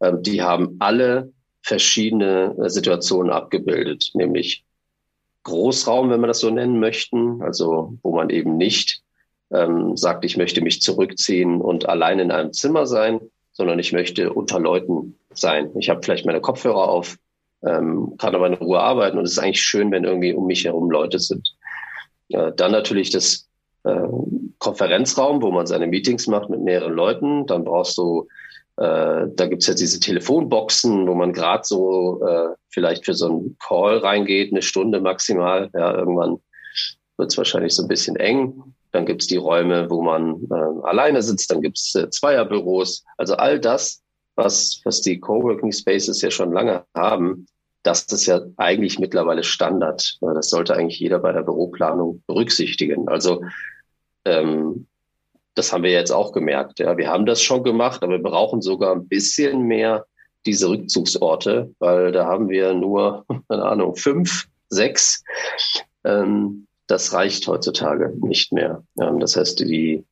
ähm, 0.00 0.22
die 0.22 0.40
haben 0.40 0.76
alle 0.78 1.32
verschiedene 1.62 2.56
äh, 2.58 2.70
Situationen 2.70 3.30
abgebildet, 3.30 4.10
nämlich 4.14 4.64
Großraum, 5.44 6.10
wenn 6.10 6.20
wir 6.20 6.28
das 6.28 6.40
so 6.40 6.50
nennen 6.50 6.78
möchten, 6.78 7.42
also 7.42 7.98
wo 8.02 8.14
man 8.14 8.30
eben 8.30 8.56
nicht 8.56 9.02
ähm, 9.50 9.96
sagt, 9.96 10.24
ich 10.24 10.36
möchte 10.36 10.60
mich 10.60 10.80
zurückziehen 10.80 11.60
und 11.60 11.88
allein 11.88 12.18
in 12.18 12.30
einem 12.30 12.52
Zimmer 12.52 12.86
sein, 12.86 13.20
sondern 13.52 13.78
ich 13.78 13.92
möchte 13.92 14.32
unter 14.32 14.58
Leuten 14.60 15.18
sein. 15.34 15.70
Ich 15.76 15.90
habe 15.90 16.00
vielleicht 16.02 16.24
meine 16.24 16.40
Kopfhörer 16.40 16.88
auf, 16.88 17.16
ähm, 17.66 18.14
kann 18.18 18.34
aber 18.34 18.46
in 18.46 18.54
Ruhe 18.54 18.80
arbeiten 18.80 19.18
und 19.18 19.24
es 19.24 19.32
ist 19.32 19.38
eigentlich 19.38 19.62
schön, 19.62 19.90
wenn 19.90 20.04
irgendwie 20.04 20.32
um 20.32 20.46
mich 20.46 20.64
herum 20.64 20.90
Leute 20.90 21.18
sind. 21.18 21.54
Äh, 22.28 22.52
dann 22.56 22.72
natürlich 22.72 23.10
das 23.10 23.48
äh, 23.84 24.08
Konferenzraum, 24.58 25.42
wo 25.42 25.50
man 25.50 25.66
seine 25.66 25.86
Meetings 25.86 26.26
macht 26.26 26.50
mit 26.50 26.60
mehreren 26.60 26.94
Leuten. 26.94 27.46
Dann 27.46 27.64
brauchst 27.64 27.98
du, 27.98 28.28
äh, 28.76 29.26
da 29.34 29.46
gibt's 29.46 29.66
ja 29.66 29.74
diese 29.74 30.00
Telefonboxen, 30.00 31.06
wo 31.06 31.14
man 31.14 31.32
gerade 31.32 31.64
so 31.64 32.24
äh, 32.24 32.48
vielleicht 32.70 33.04
für 33.04 33.14
so 33.14 33.26
einen 33.26 33.56
Call 33.58 33.98
reingeht, 33.98 34.52
eine 34.52 34.62
Stunde 34.62 35.00
maximal. 35.00 35.70
Ja, 35.74 35.94
irgendwann 35.94 36.38
wird's 37.16 37.36
wahrscheinlich 37.36 37.74
so 37.74 37.82
ein 37.82 37.88
bisschen 37.88 38.16
eng. 38.16 38.74
Dann 38.92 39.06
gibt's 39.06 39.26
die 39.26 39.36
Räume, 39.36 39.88
wo 39.90 40.02
man 40.02 40.46
äh, 40.50 40.86
alleine 40.86 41.22
sitzt. 41.22 41.50
Dann 41.50 41.62
gibt's 41.62 41.94
äh, 41.94 42.10
Zweierbüros. 42.10 43.04
Also 43.16 43.34
all 43.34 43.58
das, 43.58 44.02
was, 44.36 44.80
was 44.84 45.00
die 45.00 45.18
Coworking 45.18 45.72
Spaces 45.72 46.20
ja 46.22 46.30
schon 46.30 46.52
lange 46.52 46.84
haben, 46.94 47.46
das 47.82 48.04
ist 48.04 48.26
ja 48.26 48.40
eigentlich 48.56 48.98
mittlerweile 48.98 49.42
Standard. 49.42 50.18
Das 50.20 50.50
sollte 50.50 50.74
eigentlich 50.74 51.00
jeder 51.00 51.18
bei 51.18 51.32
der 51.32 51.42
Büroplanung 51.42 52.22
berücksichtigen. 52.26 53.08
Also 53.08 53.42
ähm, 54.24 54.86
das 55.54 55.72
haben 55.72 55.82
wir 55.82 55.90
jetzt 55.90 56.12
auch 56.12 56.32
gemerkt. 56.32 56.78
Ja, 56.78 56.96
wir 56.96 57.08
haben 57.08 57.26
das 57.26 57.42
schon 57.42 57.64
gemacht, 57.64 58.02
aber 58.02 58.12
wir 58.12 58.22
brauchen 58.22 58.62
sogar 58.62 58.94
ein 58.94 59.08
bisschen 59.08 59.62
mehr 59.62 60.06
diese 60.46 60.68
Rückzugsorte, 60.68 61.74
weil 61.78 62.12
da 62.12 62.26
haben 62.26 62.48
wir 62.48 62.74
nur, 62.74 63.24
keine 63.48 63.64
Ahnung, 63.64 63.96
fünf, 63.96 64.46
sechs. 64.68 65.22
Ähm, 66.04 66.66
das 66.86 67.12
reicht 67.12 67.46
heutzutage 67.46 68.12
nicht 68.20 68.52
mehr. 68.52 68.82
Ähm, 69.00 69.18
das 69.18 69.36
heißt, 69.36 69.60
die, 69.60 70.04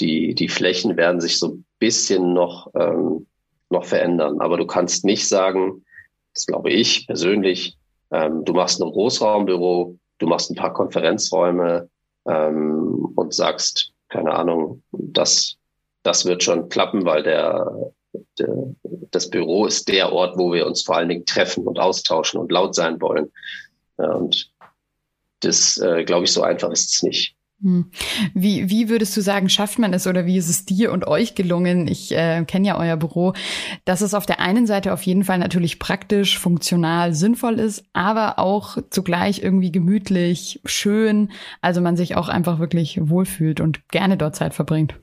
die, 0.00 0.34
die 0.34 0.48
Flächen 0.48 0.96
werden 0.96 1.20
sich 1.20 1.38
so 1.38 1.48
ein 1.48 1.64
bisschen 1.78 2.32
noch, 2.32 2.70
ähm, 2.74 3.26
noch 3.70 3.84
verändern. 3.84 4.40
Aber 4.40 4.56
du 4.56 4.66
kannst 4.66 5.04
nicht 5.04 5.28
sagen, 5.28 5.84
das 6.36 6.46
glaube 6.46 6.70
ich 6.70 7.06
persönlich, 7.06 7.76
ähm, 8.12 8.44
du 8.44 8.52
machst 8.52 8.80
ein 8.80 8.90
Großraumbüro, 8.90 9.98
du 10.18 10.26
machst 10.26 10.50
ein 10.50 10.54
paar 10.54 10.72
Konferenzräume 10.72 11.88
ähm, 12.28 13.12
und 13.16 13.34
sagst, 13.34 13.92
keine 14.08 14.32
Ahnung, 14.34 14.82
das, 14.92 15.56
das 16.02 16.26
wird 16.26 16.42
schon 16.42 16.68
klappen, 16.68 17.04
weil 17.04 17.22
der, 17.22 17.90
der, 18.38 18.74
das 19.10 19.30
Büro 19.30 19.66
ist 19.66 19.88
der 19.88 20.12
Ort, 20.12 20.36
wo 20.36 20.52
wir 20.52 20.66
uns 20.66 20.82
vor 20.82 20.96
allen 20.96 21.08
Dingen 21.08 21.24
treffen 21.26 21.66
und 21.66 21.78
austauschen 21.78 22.38
und 22.38 22.52
laut 22.52 22.74
sein 22.74 23.00
wollen. 23.00 23.32
Ja, 23.98 24.12
und 24.12 24.52
das, 25.40 25.78
äh, 25.78 26.04
glaube 26.04 26.24
ich, 26.24 26.32
so 26.32 26.42
einfach 26.42 26.70
ist 26.70 26.94
es 26.94 27.02
nicht. 27.02 27.35
Hm. 27.62 27.90
Wie, 28.34 28.68
wie 28.68 28.90
würdest 28.90 29.16
du 29.16 29.22
sagen, 29.22 29.48
schafft 29.48 29.78
man 29.78 29.94
es 29.94 30.06
oder 30.06 30.26
wie 30.26 30.36
ist 30.36 30.50
es 30.50 30.66
dir 30.66 30.92
und 30.92 31.06
euch 31.06 31.34
gelungen? 31.34 31.88
Ich 31.88 32.12
äh, 32.12 32.44
kenne 32.44 32.66
ja 32.66 32.78
euer 32.78 32.96
Büro, 32.96 33.32
dass 33.86 34.02
es 34.02 34.12
auf 34.12 34.26
der 34.26 34.40
einen 34.40 34.66
Seite 34.66 34.92
auf 34.92 35.02
jeden 35.02 35.24
Fall 35.24 35.38
natürlich 35.38 35.78
praktisch, 35.78 36.38
funktional, 36.38 37.14
sinnvoll 37.14 37.58
ist, 37.58 37.84
aber 37.94 38.38
auch 38.38 38.76
zugleich 38.90 39.42
irgendwie 39.42 39.72
gemütlich, 39.72 40.60
schön, 40.66 41.30
also 41.62 41.80
man 41.80 41.96
sich 41.96 42.14
auch 42.14 42.28
einfach 42.28 42.58
wirklich 42.58 43.00
wohlfühlt 43.08 43.62
und 43.62 43.88
gerne 43.88 44.18
dort 44.18 44.36
Zeit 44.36 44.52
verbringt. 44.52 45.00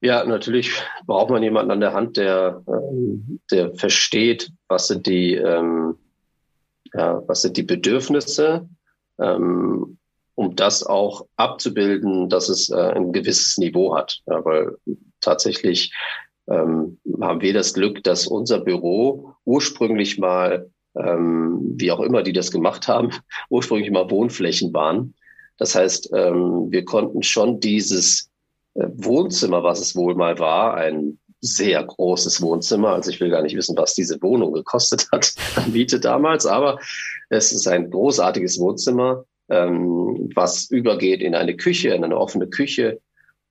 Ja, 0.00 0.24
natürlich 0.24 0.70
braucht 1.06 1.30
man 1.30 1.42
jemanden 1.42 1.72
an 1.72 1.80
der 1.80 1.94
Hand, 1.94 2.16
der, 2.16 2.62
ähm, 2.68 3.40
der 3.50 3.74
versteht, 3.74 4.52
was 4.68 4.86
sind 4.86 5.06
die, 5.06 5.34
ähm, 5.34 5.96
ja, 6.94 7.22
was 7.26 7.42
sind 7.42 7.56
die 7.56 7.64
Bedürfnisse 7.64 8.68
ähm, 9.20 9.98
um 10.34 10.54
das 10.54 10.84
auch 10.84 11.26
abzubilden, 11.36 12.28
dass 12.28 12.48
es 12.48 12.70
äh, 12.70 12.76
ein 12.76 13.12
gewisses 13.12 13.58
Niveau 13.58 13.96
hat. 13.96 14.20
Ja, 14.26 14.44
weil 14.44 14.76
tatsächlich 15.20 15.92
ähm, 16.48 16.98
haben 17.20 17.40
wir 17.40 17.54
das 17.54 17.74
Glück, 17.74 18.04
dass 18.04 18.26
unser 18.26 18.60
Büro 18.60 19.32
ursprünglich 19.44 20.18
mal, 20.18 20.70
ähm, 20.94 21.74
wie 21.76 21.90
auch 21.90 22.00
immer 22.00 22.22
die 22.22 22.32
das 22.32 22.50
gemacht 22.50 22.86
haben, 22.86 23.10
ursprünglich 23.50 23.90
mal 23.90 24.10
Wohnflächen 24.10 24.72
waren. 24.72 25.14
Das 25.58 25.74
heißt, 25.74 26.10
ähm, 26.12 26.70
wir 26.70 26.84
konnten 26.84 27.22
schon 27.22 27.60
dieses 27.60 28.30
äh, 28.74 28.86
Wohnzimmer, 28.94 29.62
was 29.62 29.80
es 29.80 29.96
wohl 29.96 30.14
mal 30.14 30.38
war, 30.38 30.74
ein 30.74 31.18
sehr 31.40 31.82
großes 31.84 32.40
Wohnzimmer. 32.42 32.90
Also 32.90 33.10
ich 33.10 33.20
will 33.20 33.30
gar 33.30 33.42
nicht 33.42 33.56
wissen, 33.56 33.76
was 33.76 33.94
diese 33.94 34.20
Wohnung 34.22 34.52
gekostet 34.52 35.08
hat 35.12 35.34
an 35.56 35.72
Miete 35.72 36.00
damals, 36.00 36.46
aber 36.46 36.78
es 37.28 37.52
ist 37.52 37.66
ein 37.66 37.90
großartiges 37.90 38.58
Wohnzimmer, 38.58 39.24
ähm, 39.48 40.30
was 40.34 40.70
übergeht 40.70 41.20
in 41.20 41.34
eine 41.34 41.56
Küche, 41.56 41.90
in 41.90 42.04
eine 42.04 42.16
offene 42.16 42.48
Küche. 42.48 43.00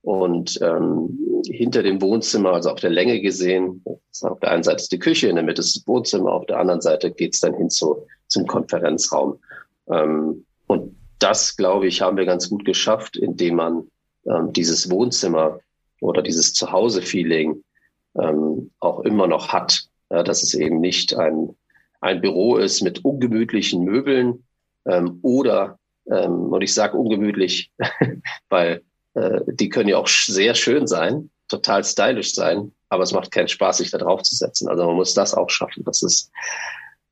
Und 0.02 0.60
ähm, 0.62 1.18
hinter 1.44 1.82
dem 1.82 2.00
Wohnzimmer, 2.00 2.52
also 2.52 2.70
auf 2.70 2.80
der 2.80 2.90
Länge 2.90 3.20
gesehen, 3.20 3.82
auf 4.22 4.38
der 4.40 4.52
einen 4.52 4.62
Seite 4.62 4.82
ist 4.82 4.92
die 4.92 5.00
Küche, 5.00 5.28
in 5.28 5.34
der 5.34 5.44
Mitte 5.44 5.60
ist 5.60 5.74
das 5.74 5.86
Wohnzimmer, 5.86 6.32
auf 6.32 6.46
der 6.46 6.58
anderen 6.58 6.80
Seite 6.80 7.10
geht 7.10 7.34
es 7.34 7.40
dann 7.40 7.54
hin 7.54 7.70
zu, 7.70 8.06
zum 8.28 8.46
Konferenzraum. 8.46 9.38
Ähm, 9.88 10.44
und 10.68 10.96
das, 11.18 11.56
glaube 11.56 11.86
ich, 11.86 12.02
haben 12.02 12.16
wir 12.16 12.24
ganz 12.24 12.50
gut 12.50 12.64
geschafft, 12.64 13.16
indem 13.16 13.56
man 13.56 13.88
ähm, 14.26 14.52
dieses 14.52 14.90
Wohnzimmer 14.90 15.60
oder 16.00 16.22
dieses 16.22 16.52
Zuhause-Feeling 16.52 17.62
ähm, 18.20 18.70
auch 18.80 19.00
immer 19.00 19.26
noch 19.26 19.52
hat. 19.52 19.88
Ja, 20.10 20.22
dass 20.22 20.42
es 20.42 20.54
eben 20.54 20.80
nicht 20.80 21.16
ein, 21.16 21.56
ein 22.00 22.20
Büro 22.20 22.56
ist 22.56 22.82
mit 22.82 23.04
ungemütlichen 23.04 23.82
Möbeln 23.82 24.44
ähm, 24.86 25.18
oder, 25.22 25.78
ähm, 26.08 26.52
und 26.52 26.62
ich 26.62 26.72
sage 26.72 26.96
ungemütlich, 26.96 27.72
weil 28.48 28.82
äh, 29.14 29.40
die 29.46 29.68
können 29.68 29.88
ja 29.88 29.98
auch 29.98 30.06
sehr 30.06 30.54
schön 30.54 30.86
sein, 30.86 31.30
total 31.48 31.82
stylisch 31.84 32.34
sein, 32.34 32.72
aber 32.88 33.02
es 33.02 33.12
macht 33.12 33.32
keinen 33.32 33.48
Spaß, 33.48 33.78
sich 33.78 33.90
da 33.90 33.98
drauf 33.98 34.22
zu 34.22 34.36
setzen. 34.36 34.68
Also 34.68 34.86
man 34.86 34.94
muss 34.94 35.14
das 35.14 35.34
auch 35.34 35.50
schaffen. 35.50 35.82
Das 35.84 36.02
ist, 36.02 36.30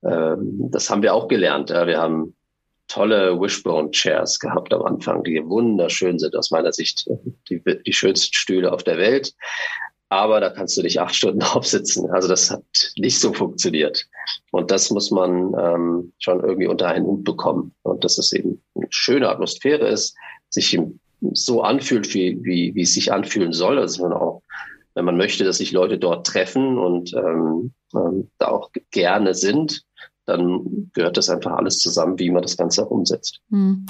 ähm, 0.05 0.71
das 0.71 0.89
haben 0.89 1.03
wir 1.03 1.15
auch 1.15 1.27
gelernt. 1.27 1.71
Ja. 1.71 1.87
Wir 1.87 1.99
haben 1.99 2.37
tolle 2.87 3.41
Wishbone 3.41 3.91
Chairs 3.91 4.39
gehabt 4.39 4.73
am 4.73 4.83
Anfang, 4.83 5.25
die 5.25 5.43
wunderschön 5.45 6.19
sind 6.19 6.37
aus 6.37 6.51
meiner 6.51 6.73
Sicht, 6.73 7.09
die, 7.49 7.61
die 7.65 7.93
schönsten 7.93 8.35
Stühle 8.35 8.73
auf 8.73 8.85
der 8.85 8.99
Welt 8.99 9.35
aber 10.15 10.41
da 10.41 10.51
kannst 10.51 10.77
du 10.77 10.83
dich 10.83 11.01
acht 11.01 11.15
Stunden 11.15 11.43
aufsitzen. 11.55 12.11
Also 12.11 12.29
das 12.29 12.51
hat 12.51 12.63
nicht 12.97 13.21
so 13.21 13.33
funktioniert. 13.33 14.07
Und 14.51 14.71
das 14.71 14.91
muss 14.91 15.11
man 15.11 15.55
ähm, 15.59 16.13
schon 16.19 16.41
irgendwie 16.41 16.67
unter 16.67 16.89
einen 16.89 17.07
Hut 17.07 17.25
bekommen. 17.25 17.73
Und 17.83 18.05
dass 18.05 18.19
es 18.19 18.33
eben 18.33 18.63
eine 18.75 18.87
schöne 18.91 19.29
Atmosphäre 19.29 19.89
ist, 19.89 20.17
sich 20.51 20.79
so 21.33 21.63
anfühlt, 21.63 22.15
wie, 22.15 22.39
wie, 22.43 22.75
wie 22.75 22.83
es 22.83 22.95
sich 22.95 23.13
anfühlen 23.13 23.53
soll. 23.53 23.79
Also 23.79 24.03
man 24.03 24.13
auch, 24.13 24.43
wenn 24.95 25.05
man 25.05 25.17
möchte, 25.17 25.45
dass 25.45 25.59
sich 25.59 25.73
Leute 25.73 25.99
dort 25.99 26.27
treffen 26.27 26.79
und 26.79 27.13
ähm, 27.15 27.73
ähm, 27.95 28.31
da 28.39 28.49
auch 28.49 28.71
gerne 28.91 29.35
sind, 29.35 29.83
dann 30.27 30.91
gehört 30.95 31.17
das 31.17 31.29
einfach 31.29 31.53
alles 31.53 31.79
zusammen, 31.79 32.19
wie 32.19 32.31
man 32.31 32.43
das 32.43 32.57
Ganze 32.57 32.85
auch 32.85 32.91
umsetzt. 32.91 33.41
Hm. 33.51 33.87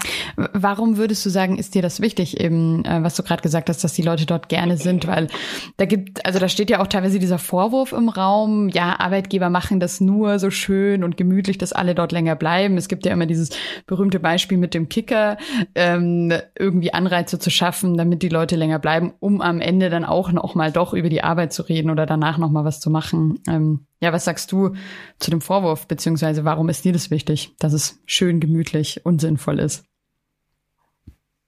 Warum 0.52 0.96
würdest 0.96 1.24
du 1.24 1.30
sagen, 1.30 1.58
ist 1.58 1.74
dir 1.74 1.82
das 1.82 2.00
wichtig, 2.00 2.40
eben, 2.40 2.84
äh, 2.84 3.02
was 3.02 3.14
du 3.14 3.22
gerade 3.22 3.42
gesagt 3.42 3.68
hast, 3.68 3.84
dass 3.84 3.92
die 3.92 4.02
Leute 4.02 4.26
dort 4.26 4.48
gerne 4.48 4.76
sind? 4.76 5.06
Weil 5.06 5.28
da 5.76 5.84
gibt, 5.84 6.26
also 6.26 6.40
da 6.40 6.48
steht 6.48 6.70
ja 6.70 6.80
auch 6.80 6.88
teilweise 6.88 7.18
dieser 7.18 7.38
Vorwurf 7.38 7.92
im 7.92 8.08
Raum, 8.08 8.68
ja, 8.68 8.98
Arbeitgeber 8.98 9.48
machen 9.48 9.78
das 9.78 10.00
nur 10.00 10.38
so 10.38 10.50
schön 10.50 11.04
und 11.04 11.16
gemütlich, 11.16 11.58
dass 11.58 11.72
alle 11.72 11.94
dort 11.94 12.10
länger 12.10 12.34
bleiben. 12.34 12.76
Es 12.76 12.88
gibt 12.88 13.06
ja 13.06 13.12
immer 13.12 13.26
dieses 13.26 13.50
berühmte 13.86 14.18
Beispiel 14.18 14.58
mit 14.58 14.74
dem 14.74 14.88
Kicker, 14.88 15.36
ähm, 15.74 16.32
irgendwie 16.58 16.92
Anreize 16.92 17.38
zu 17.38 17.50
schaffen, 17.50 17.96
damit 17.96 18.22
die 18.22 18.28
Leute 18.28 18.56
länger 18.56 18.80
bleiben, 18.80 19.14
um 19.20 19.40
am 19.40 19.60
Ende 19.60 19.88
dann 19.88 20.04
auch 20.04 20.32
noch 20.32 20.54
mal 20.54 20.72
doch 20.72 20.94
über 20.94 21.08
die 21.08 21.22
Arbeit 21.22 21.52
zu 21.52 21.62
reden 21.62 21.90
oder 21.90 22.06
danach 22.06 22.38
noch 22.38 22.50
mal 22.50 22.64
was 22.64 22.80
zu 22.80 22.90
machen. 22.90 23.40
Ähm, 23.46 23.86
ja, 24.00 24.12
was 24.12 24.24
sagst 24.24 24.52
du 24.52 24.74
zu 25.18 25.30
dem 25.30 25.40
Vorwurf, 25.40 25.86
beziehungsweise 25.86 26.44
warum 26.44 26.68
ist 26.68 26.84
dir 26.84 26.92
das 26.92 27.10
wichtig, 27.10 27.54
dass 27.58 27.72
es 27.72 28.00
schön, 28.06 28.40
gemütlich 28.40 29.04
und 29.04 29.20
sinnvoll 29.20 29.58
ist? 29.58 29.84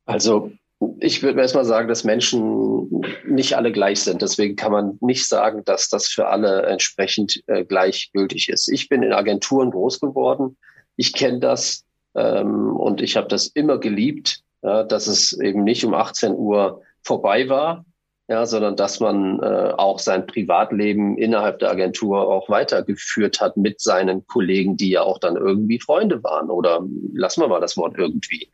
Also 0.07 0.53
ich 1.01 1.23
würde 1.23 1.41
erstmal 1.41 1.65
sagen, 1.65 1.89
dass 1.89 2.05
Menschen 2.05 3.03
nicht 3.27 3.57
alle 3.57 3.73
gleich 3.73 4.01
sind. 4.01 4.23
Deswegen 4.23 4.57
kann 4.57 4.73
man 4.73 4.99
nicht 5.01 5.27
sagen, 5.27 5.65
dass 5.65 5.89
das 5.89 6.07
für 6.07 6.29
alle 6.29 6.63
entsprechend 6.63 7.43
äh, 7.47 7.65
gleichgültig 7.65 8.49
ist. 8.49 8.69
Ich 8.69 8.89
bin 8.89 9.03
in 9.03 9.13
Agenturen 9.13 9.71
groß 9.71 10.01
geworden. 10.01 10.57
Ich 10.97 11.13
kenne 11.13 11.41
das 11.41 11.85
ähm, 12.15 12.77
und 12.77 13.01
ich 13.01 13.17
habe 13.17 13.29
das 13.29 13.47
immer 13.47 13.79
geliebt, 13.79 14.41
ja, 14.63 14.83
dass 14.83 15.07
es 15.07 15.33
eben 15.39 15.65
nicht 15.65 15.85
um 15.85 15.95
18 15.95 16.35
Uhr 16.35 16.83
vorbei 17.03 17.49
war, 17.49 17.85
ja, 18.29 18.45
sondern 18.45 18.77
dass 18.77 18.99
man 19.01 19.41
äh, 19.41 19.73
auch 19.77 19.99
sein 19.99 20.27
Privatleben 20.27 21.17
innerhalb 21.17 21.61
der 21.61 21.71
Agentur 21.71 22.29
auch 22.29 22.49
weitergeführt 22.49 23.41
hat 23.41 23.57
mit 23.57 23.81
seinen 23.81 24.27
Kollegen, 24.27 24.77
die 24.77 24.91
ja 24.91 25.03
auch 25.03 25.19
dann 25.19 25.37
irgendwie 25.37 25.81
Freunde 25.81 26.23
waren 26.25 26.51
oder 26.51 26.85
lassen 27.13 27.41
wir 27.41 27.49
mal 27.49 27.61
das 27.61 27.77
Wort 27.77 27.97
irgendwie. 27.97 28.51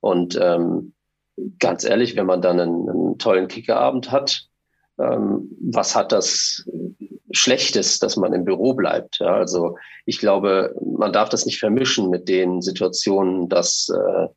Und 0.00 0.38
ähm, 0.40 0.94
ganz 1.58 1.84
ehrlich, 1.84 2.16
wenn 2.16 2.26
man 2.26 2.40
dann 2.40 2.58
einen, 2.58 2.88
einen 2.88 3.18
tollen 3.18 3.48
Kickerabend 3.48 4.10
hat, 4.10 4.46
ähm, 4.98 5.50
was 5.60 5.94
hat 5.94 6.12
das 6.12 6.68
Schlechtes, 7.32 7.98
dass 7.98 8.16
man 8.16 8.32
im 8.32 8.44
Büro 8.44 8.74
bleibt? 8.74 9.18
Ja, 9.20 9.34
also 9.34 9.76
ich 10.06 10.18
glaube, 10.18 10.74
man 10.84 11.12
darf 11.12 11.28
das 11.28 11.46
nicht 11.46 11.58
vermischen 11.58 12.10
mit 12.10 12.28
den 12.28 12.62
Situationen, 12.62 13.48
dass 13.48 13.88
äh, 13.94 14.28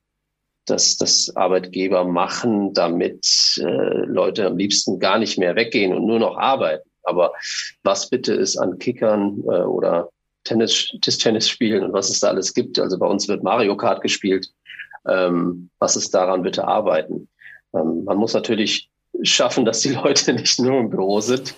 dass 0.65 0.97
das 0.97 1.35
Arbeitgeber 1.35 2.03
machen, 2.03 2.73
damit 2.73 3.59
äh, 3.59 4.05
Leute 4.05 4.45
am 4.45 4.57
liebsten 4.57 4.99
gar 4.99 5.19
nicht 5.19 5.37
mehr 5.37 5.55
weggehen 5.55 5.93
und 5.93 6.05
nur 6.05 6.19
noch 6.19 6.37
arbeiten. 6.37 6.89
Aber 7.03 7.33
was 7.83 8.09
bitte 8.09 8.33
ist 8.33 8.57
an 8.57 8.79
Kickern 8.79 9.43
äh, 9.45 9.61
oder 9.61 10.09
Tennis, 10.43 10.87
Tischtennis 11.01 11.49
spielen 11.49 11.83
und 11.83 11.93
was 11.93 12.09
es 12.09 12.19
da 12.19 12.29
alles 12.29 12.53
gibt. 12.53 12.79
Also 12.79 12.97
bei 12.97 13.07
uns 13.07 13.27
wird 13.27 13.43
Mario 13.43 13.75
Kart 13.75 14.01
gespielt. 14.01 14.47
Ähm, 15.07 15.69
was 15.79 15.95
ist 15.95 16.13
daran 16.13 16.41
bitte 16.41 16.67
arbeiten? 16.67 17.27
Ähm, 17.73 18.05
man 18.05 18.17
muss 18.17 18.33
natürlich 18.33 18.89
schaffen, 19.23 19.65
dass 19.65 19.81
die 19.81 19.89
Leute 19.93 20.33
nicht 20.33 20.59
nur 20.59 20.79
im 20.79 20.89
Büro 20.89 21.19
sind 21.19 21.55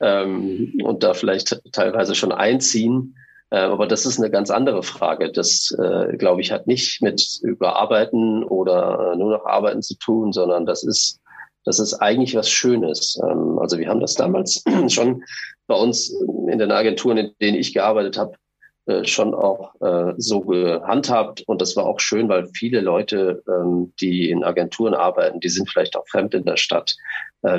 ähm, 0.00 0.74
und 0.82 1.02
da 1.02 1.14
vielleicht 1.14 1.60
teilweise 1.72 2.14
schon 2.14 2.32
einziehen. 2.32 3.16
Äh, 3.50 3.58
aber 3.58 3.86
das 3.86 4.06
ist 4.06 4.18
eine 4.18 4.30
ganz 4.30 4.50
andere 4.50 4.82
Frage. 4.82 5.30
Das, 5.30 5.74
äh, 5.78 6.16
glaube 6.16 6.40
ich, 6.40 6.52
hat 6.52 6.66
nicht 6.66 7.02
mit 7.02 7.22
Überarbeiten 7.42 8.44
oder 8.44 9.12
äh, 9.12 9.16
nur 9.16 9.30
noch 9.30 9.46
Arbeiten 9.46 9.82
zu 9.82 9.96
tun, 9.98 10.32
sondern 10.32 10.66
das 10.66 10.82
ist, 10.82 11.20
das 11.64 11.78
ist 11.78 11.94
eigentlich 11.94 12.34
was 12.34 12.50
Schönes. 12.50 13.18
Ähm, 13.22 13.58
also 13.58 13.78
wir 13.78 13.88
haben 13.88 14.00
das 14.00 14.14
damals 14.14 14.64
schon 14.88 15.22
bei 15.66 15.76
uns 15.76 16.10
in 16.50 16.58
den 16.58 16.72
Agenturen, 16.72 17.16
in 17.16 17.30
denen 17.40 17.56
ich 17.56 17.72
gearbeitet 17.72 18.18
habe, 18.18 18.36
schon 19.04 19.32
auch 19.32 19.72
so 20.18 20.42
gehandhabt. 20.42 21.42
Und 21.46 21.62
das 21.62 21.74
war 21.74 21.86
auch 21.86 22.00
schön, 22.00 22.28
weil 22.28 22.48
viele 22.52 22.82
Leute, 22.82 23.42
ähm, 23.48 23.94
die 23.98 24.28
in 24.28 24.44
Agenturen 24.44 24.92
arbeiten, 24.92 25.40
die 25.40 25.48
sind 25.48 25.70
vielleicht 25.70 25.96
auch 25.96 26.06
fremd 26.06 26.34
in 26.34 26.44
der 26.44 26.58
Stadt. 26.58 26.94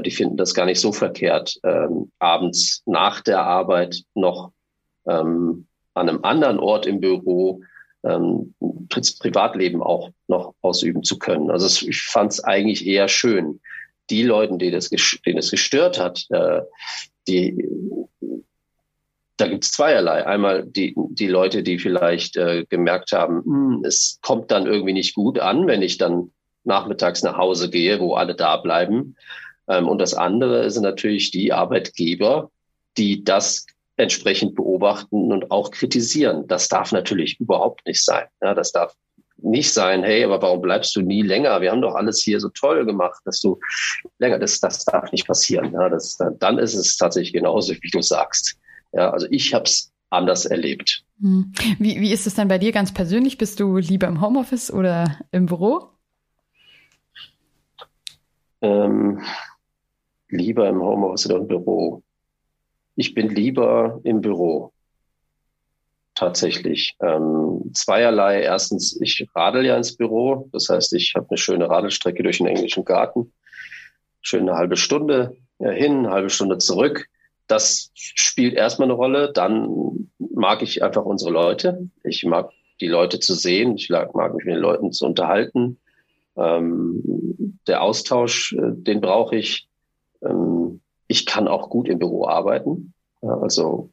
Die 0.04 0.12
finden 0.12 0.38
das 0.38 0.54
gar 0.54 0.68
nicht 0.68 0.80
so 0.80 0.92
verkehrt, 0.92 1.60
ähm, 1.64 2.12
abends 2.20 2.84
nach 2.86 3.22
der 3.22 3.42
Arbeit 3.42 4.04
noch 4.14 4.52
an 5.96 6.10
einem 6.10 6.24
anderen 6.24 6.60
Ort 6.60 6.86
im 6.86 7.00
Büro 7.00 7.62
ähm, 8.04 8.54
Privatleben 9.20 9.82
auch 9.82 10.12
noch 10.28 10.54
ausüben 10.62 11.04
zu 11.04 11.18
können. 11.18 11.50
Also 11.50 11.66
es, 11.66 11.82
ich 11.82 12.04
fand 12.04 12.32
es 12.32 12.44
eigentlich 12.44 12.86
eher 12.86 13.08
schön. 13.08 13.60
Die 14.12 14.22
Leute, 14.22 14.58
denen 14.58 14.76
es 14.76 15.52
gestört 15.52 16.00
hat, 16.00 16.26
äh, 16.30 16.62
die 17.28 17.68
da 19.38 19.48
gibt 19.48 19.66
es 19.66 19.72
zweierlei. 19.72 20.26
Einmal 20.26 20.64
die, 20.66 20.94
die 20.96 21.28
Leute, 21.28 21.62
die 21.62 21.78
vielleicht 21.78 22.38
äh, 22.38 22.66
gemerkt 22.70 23.12
haben, 23.12 23.44
hm, 23.44 23.84
es 23.86 24.20
kommt 24.22 24.52
dann 24.52 24.66
irgendwie 24.66 24.94
nicht 24.94 25.14
gut 25.14 25.40
an, 25.40 25.68
wenn 25.68 25.82
ich 25.82 25.98
dann 25.98 26.32
nachmittags 26.64 27.22
nach 27.22 27.38
Hause 27.38 27.70
gehe, 27.70 28.00
wo 28.00 28.16
alle 28.16 28.36
da 28.36 28.58
bleiben. 28.58 29.16
Ähm, 29.68 29.88
und 29.88 30.00
das 30.00 30.14
andere 30.14 30.70
sind 30.72 30.84
natürlich 30.84 31.32
die 31.32 31.52
Arbeitgeber, 31.52 32.50
die 32.98 33.24
das 33.24 33.66
entsprechend 33.98 34.56
beobachten 34.56 35.32
und 35.32 35.52
auch 35.52 35.72
kritisieren. 35.72 36.48
Das 36.48 36.68
darf 36.68 36.92
natürlich 36.92 37.40
überhaupt 37.40 37.86
nicht 37.88 38.04
sein. 38.04 38.26
Ja, 38.42 38.54
das 38.54 38.72
darf 38.72 38.94
nicht 39.38 39.74
sein, 39.74 40.04
hey, 40.04 40.24
aber 40.24 40.42
warum 40.42 40.62
bleibst 40.62 40.96
du 40.96 41.02
nie 41.02 41.22
länger? 41.22 41.62
Wir 41.62 41.72
haben 41.72 41.82
doch 41.82 41.96
alles 41.96 42.22
hier 42.22 42.40
so 42.40 42.50
toll 42.50 42.86
gemacht, 42.86 43.22
dass 43.26 43.42
du 43.42 43.60
länger, 44.18 44.40
das, 44.40 44.60
das 44.60 44.86
darf 44.86 45.12
nicht 45.12 45.28
passieren. 45.28 45.74
Ja, 45.74 45.90
das, 45.90 46.18
dann 46.40 46.58
ist 46.58 46.74
es 46.74 46.98
tatsächlich 46.98 47.34
genauso, 47.34 47.74
wie 47.74 47.90
du 47.92 48.02
sagst. 48.02 48.58
Ja, 48.94 49.12
also 49.12 49.28
ich 49.30 49.54
habe 49.54 49.66
es 49.66 49.92
anders 50.10 50.46
erlebt. 50.46 51.04
Hm. 51.22 51.52
Wie, 51.80 52.00
wie 52.00 52.12
ist 52.12 52.28
es 52.28 52.36
denn 52.36 52.48
bei 52.48 52.58
dir 52.58 52.72
ganz 52.72 52.94
persönlich? 52.94 53.38
Bist 53.38 53.60
du 53.60 53.78
lieber 53.78 54.08
im 54.08 54.22
Homeoffice 54.22 54.72
oder 54.72 55.20
im 55.32 55.46
Büro? 55.46 55.90
Ähm, 58.62 59.22
lieber 60.30 60.70
im 60.70 60.82
Homeoffice 60.82 61.28
oder 61.28 61.38
im 61.38 61.48
Büro. 61.48 62.04
Ich 62.96 63.14
bin 63.14 63.30
lieber 63.30 64.00
im 64.04 64.22
Büro. 64.22 64.72
Tatsächlich. 66.14 66.96
Ähm, 67.02 67.72
zweierlei. 67.74 68.42
Erstens, 68.42 69.00
ich 69.02 69.28
radel 69.36 69.66
ja 69.66 69.76
ins 69.76 69.98
Büro. 69.98 70.50
Das 70.54 70.70
heißt, 70.70 70.94
ich 70.94 71.14
habe 71.16 71.28
eine 71.30 71.38
schöne 71.38 71.70
Radelstrecke 71.70 72.24
durch 72.24 72.38
den 72.38 72.48
englischen 72.48 72.86
Garten. 72.86 73.34
Schöne 74.22 74.56
halbe 74.56 74.78
Stunde 74.78 75.36
hin, 75.60 76.00
eine 76.00 76.12
halbe 76.12 76.30
Stunde 76.30 76.58
zurück 76.58 77.08
das 77.48 77.92
spielt 77.94 78.56
erstmal 78.56 78.88
eine 78.88 78.94
Rolle. 78.94 79.32
Dann 79.32 80.10
mag 80.18 80.62
ich 80.62 80.84
einfach 80.84 81.06
unsere 81.06 81.32
Leute. 81.32 81.90
Ich 82.04 82.24
mag 82.26 82.52
die 82.82 82.88
Leute 82.88 83.20
zu 83.20 83.34
sehen. 83.34 83.76
Ich 83.76 83.90
mag 83.90 84.14
mich 84.34 84.46
mit 84.46 84.56
den 84.56 84.62
Leuten 84.62 84.92
zu 84.92 85.06
unterhalten. 85.06 85.78
Ähm, 86.38 87.60
der 87.68 87.82
Austausch, 87.82 88.54
äh, 88.54 88.72
den 88.74 89.02
brauche 89.02 89.36
ich. 89.36 89.68
Ich 91.08 91.26
kann 91.26 91.48
auch 91.48 91.70
gut 91.70 91.88
im 91.88 92.00
Büro 92.00 92.28
arbeiten. 92.28 92.94
Also 93.22 93.90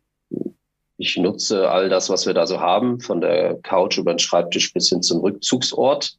ich 0.96 1.16
nutze 1.16 1.70
all 1.70 1.88
das, 1.88 2.11
was 2.11 2.27
wir 2.27 2.35
da 2.35 2.46
so 2.46 2.61
haben, 2.61 3.01
von 3.01 3.20
der 3.20 3.59
Couch 3.62 3.98
über 3.98 4.12
den 4.12 4.18
Schreibtisch 4.18 4.72
bis 4.72 4.88
hin 4.88 5.03
zum 5.03 5.20
Rückzugsort. 5.20 6.16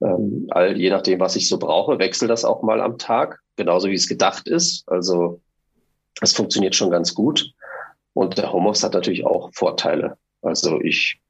Ähm, 0.00 0.46
all, 0.50 0.78
je 0.78 0.90
nachdem, 0.90 1.20
was 1.20 1.36
ich 1.36 1.48
so 1.48 1.58
brauche, 1.58 1.98
wechsle 1.98 2.28
das 2.28 2.44
auch 2.44 2.62
mal 2.62 2.80
am 2.80 2.98
Tag, 2.98 3.40
genauso 3.56 3.88
wie 3.88 3.94
es 3.94 4.08
gedacht 4.08 4.48
ist. 4.48 4.88
Also 4.88 5.40
es 6.20 6.32
funktioniert 6.32 6.74
schon 6.74 6.90
ganz 6.90 7.14
gut. 7.14 7.52
Und 8.14 8.38
der 8.38 8.52
Homeoffice 8.52 8.84
hat 8.84 8.94
natürlich 8.94 9.26
auch 9.26 9.50
Vorteile. 9.52 10.16
Also 10.42 10.80
ich, 10.80 11.20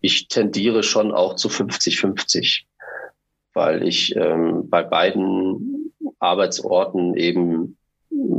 ich 0.00 0.28
tendiere 0.28 0.82
schon 0.82 1.12
auch 1.12 1.34
zu 1.36 1.48
50-50, 1.48 2.64
weil 3.54 3.86
ich 3.86 4.14
ähm, 4.16 4.68
bei 4.68 4.82
beiden 4.82 5.94
Arbeitsorten 6.18 7.14
eben 7.14 7.77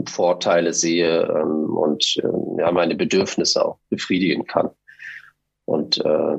Vorteile 0.06 0.74
sehe 0.74 1.24
ähm, 1.24 1.76
und 1.76 2.18
äh, 2.24 2.62
ja, 2.62 2.72
meine 2.72 2.96
Bedürfnisse 2.96 3.66
auch 3.66 3.80
befriedigen 3.90 4.46
kann. 4.46 4.70
Und 5.66 6.04
äh, 6.04 6.38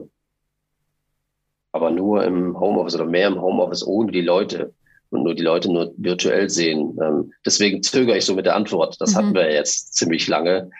aber 1.72 1.90
nur 1.90 2.24
im 2.24 2.58
Homeoffice 2.58 2.96
oder 2.96 3.06
mehr 3.06 3.28
im 3.28 3.40
Homeoffice 3.40 3.86
ohne 3.86 4.10
die 4.10 4.22
Leute 4.22 4.74
und 5.10 5.22
nur 5.24 5.34
die 5.34 5.42
Leute 5.42 5.72
nur 5.72 5.92
virtuell 5.96 6.50
sehen. 6.50 6.96
Ähm, 7.02 7.32
deswegen 7.44 7.82
zögere 7.82 8.16
ich 8.16 8.24
so 8.24 8.34
mit 8.34 8.46
der 8.46 8.56
Antwort. 8.56 8.96
Das 9.00 9.12
mhm. 9.12 9.16
hatten 9.16 9.34
wir 9.34 9.52
jetzt 9.52 9.94
ziemlich 9.94 10.26
lange. 10.28 10.70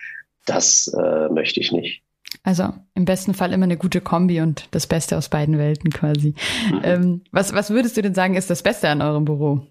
Das 0.46 0.92
äh, 0.98 1.28
möchte 1.28 1.60
ich 1.60 1.72
nicht. 1.72 2.02
Also 2.42 2.72
im 2.94 3.04
besten 3.04 3.34
Fall 3.34 3.52
immer 3.52 3.64
eine 3.64 3.76
gute 3.76 4.00
Kombi 4.00 4.40
und 4.40 4.68
das 4.70 4.86
Beste 4.86 5.18
aus 5.18 5.28
beiden 5.28 5.58
Welten 5.58 5.90
quasi. 5.90 6.34
Mhm. 6.70 6.80
Ähm, 6.82 7.24
was, 7.32 7.52
was 7.52 7.70
würdest 7.70 7.96
du 7.96 8.02
denn 8.02 8.14
sagen, 8.14 8.34
ist 8.36 8.50
das 8.50 8.62
Beste 8.62 8.88
an 8.88 9.02
eurem 9.02 9.24
Büro? 9.24 9.66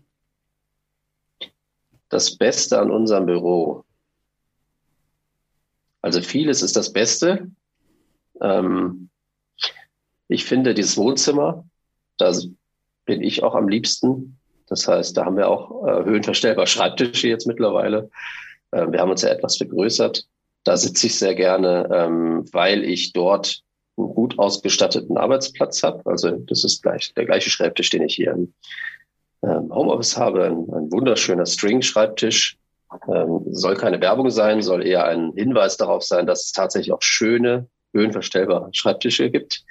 Das 2.10 2.38
Beste 2.38 2.80
an 2.80 2.92
unserem 2.92 3.26
Büro. 3.26 3.86
Also 6.02 6.22
vieles 6.22 6.62
ist 6.62 6.76
das 6.76 6.92
Beste. 6.92 7.50
Ähm, 8.42 9.10
ich 10.28 10.46
finde 10.46 10.74
dieses 10.74 10.98
Wohnzimmer, 10.98 11.66
da 12.18 12.34
bin 13.06 13.22
ich 13.22 13.44
auch 13.44 13.56
am 13.56 13.68
liebsten. 13.68 14.38
Das 14.68 14.88
heißt, 14.88 15.18
da 15.18 15.26
haben 15.26 15.38
wir 15.38 15.50
auch 15.50 15.88
äh, 15.88 16.06
höhenverstellbar 16.06 16.68
Schreibtische 16.68 17.28
jetzt 17.28 17.48
mittlerweile. 17.48 18.10
Äh, 18.72 18.92
wir 18.92 19.00
haben 19.00 19.10
uns 19.10 19.24
ja 19.24 19.30
etwas 19.30 19.58
vergrößert. 19.58 20.26
Da 20.64 20.78
sitze 20.78 21.08
ich 21.08 21.18
sehr 21.18 21.36
gerne, 21.36 21.90
ähm, 21.92 22.46
weil 22.54 22.84
ich 22.84 23.14
dort 23.14 23.64
einen 23.98 24.14
gut 24.14 24.38
ausgestatteten 24.38 25.18
Arbeitsplatz 25.18 25.84
habe. 25.84 26.06
Also 26.06 26.32
das 26.32 26.64
ist 26.64 26.84
gleich 26.84 27.14
der 27.16 27.26
gleiche 27.26 27.50
Schreibtisch, 27.50 27.90
den 27.90 28.04
ich 28.04 28.16
hier 28.16 28.38
ähm, 29.44 29.74
Homeoffice 29.74 30.18
habe. 30.18 30.46
Ein, 30.46 30.68
ein 30.74 30.92
wunderschöner 30.92 31.46
String-Schreibtisch. 31.46 32.58
Ähm, 33.08 33.46
soll 33.52 33.76
keine 33.76 34.02
Werbung 34.02 34.30
sein, 34.32 34.62
soll 34.62 34.86
eher 34.86 35.06
ein 35.06 35.34
Hinweis 35.36 35.78
darauf 35.78 36.04
sein, 36.04 36.26
dass 36.26 36.46
es 36.46 36.52
tatsächlich 36.52 36.92
auch 36.92 37.02
schöne, 37.02 37.68
höhenverstellbare 37.94 38.70
Schreibtische 38.72 39.30
gibt. 39.30 39.64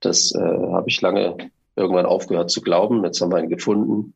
Das 0.00 0.34
äh, 0.34 0.38
habe 0.38 0.88
ich 0.88 1.00
lange 1.00 1.36
irgendwann 1.76 2.06
aufgehört 2.06 2.50
zu 2.50 2.60
glauben. 2.60 3.04
Jetzt 3.04 3.20
haben 3.20 3.32
wir 3.32 3.38
ihn 3.38 3.48
gefunden. 3.48 4.14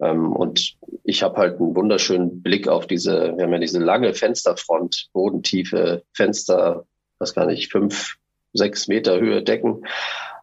Ähm, 0.00 0.32
und 0.32 0.76
ich 1.04 1.22
habe 1.22 1.36
halt 1.38 1.60
einen 1.60 1.74
wunderschönen 1.74 2.42
Blick 2.42 2.68
auf 2.68 2.86
diese, 2.86 3.36
wir 3.36 3.44
haben 3.44 3.52
ja 3.52 3.58
diese 3.58 3.80
lange 3.80 4.14
Fensterfront, 4.14 5.08
bodentiefe 5.12 6.04
Fenster, 6.12 6.84
was 7.18 7.34
kann 7.34 7.50
ich, 7.50 7.68
fünf, 7.68 8.16
sechs 8.52 8.88
Meter 8.88 9.18
Höhe 9.18 9.42
Decken. 9.42 9.84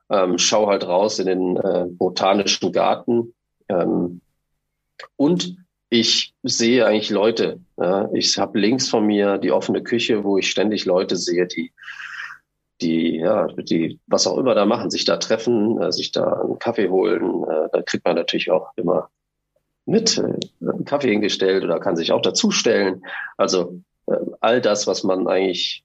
Ähm, 0.10 0.38
schau 0.38 0.68
halt 0.68 0.88
raus 0.88 1.20
in 1.20 1.28
den 1.28 1.58
äh, 1.58 1.86
botanischen 1.88 2.72
Garten. 2.72 3.34
Ähm, 3.70 4.22
und 5.16 5.58
ich 5.90 6.34
sehe 6.44 6.86
eigentlich 6.86 7.10
Leute. 7.10 7.60
Ja. 7.78 8.10
Ich 8.14 8.38
habe 8.38 8.60
links 8.60 8.90
von 8.90 9.06
mir 9.06 9.38
die 9.38 9.52
offene 9.52 9.84
Küche, 9.84 10.24
wo 10.24 10.38
ich 10.38 10.50
ständig 10.50 10.86
Leute 10.86 11.16
sehe, 11.16 11.48
die 11.48 11.72
die, 12.82 13.18
ja, 13.18 13.48
die, 13.48 14.00
was 14.08 14.28
auch 14.28 14.38
immer 14.38 14.54
da 14.56 14.66
machen, 14.66 14.90
sich 14.90 15.06
da 15.06 15.18
treffen, 15.18 15.82
äh, 15.82 15.92
sich 15.92 16.12
da 16.12 16.42
einen 16.42 16.60
Kaffee 16.60 16.90
holen, 16.90 17.44
äh, 17.44 17.70
da 17.72 17.82
kriegt 17.82 18.06
man 18.06 18.16
natürlich 18.16 18.52
auch 18.52 18.72
immer 18.76 19.10
mit 19.86 20.18
äh, 20.18 20.38
einen 20.62 20.86
Kaffee 20.86 21.12
hingestellt 21.12 21.64
oder 21.64 21.80
kann 21.80 21.96
sich 21.96 22.12
auch 22.12 22.22
dazustellen. 22.22 23.06
Also 23.38 23.80
äh, 24.08 24.18
all 24.40 24.62
das, 24.62 24.88
was 24.88 25.04
man 25.04 25.28
eigentlich 25.28 25.84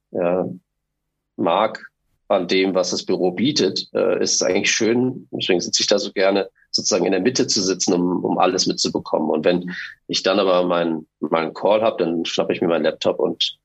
mag 1.37 1.87
an 2.29 2.49
dem, 2.49 2.75
was 2.75 2.91
das 2.91 3.05
Büro 3.05 3.31
bietet, 3.31 3.89
äh, 3.95 4.21
ist 4.21 4.43
eigentlich 4.43 4.71
schön. 4.73 5.29
Deswegen 5.31 5.61
sitze 5.61 5.83
ich 5.83 5.87
da 5.87 5.99
so 5.99 6.13
gerne, 6.13 6.51
sozusagen 6.71 7.07
in 7.07 7.13
der 7.13 7.21
Mitte 7.21 7.47
zu 7.47 7.63
sitzen, 7.63 7.95
um, 7.95 8.25
um 8.25 8.39
alles 8.39 8.67
mitzubekommen. 8.67 9.31
Und 9.31 9.45
wenn 9.45 9.73
ich 10.07 10.23
dann 10.23 10.39
aber 10.39 10.65
meinen 10.65 11.07
meinen 11.21 11.55
Call 11.55 11.83
habe, 11.83 12.05
dann 12.05 12.25
schnappe 12.25 12.53
ich 12.53 12.61
mir 12.61 12.69
meinen 12.69 12.85
Laptop 12.85 13.19
und 13.19 13.59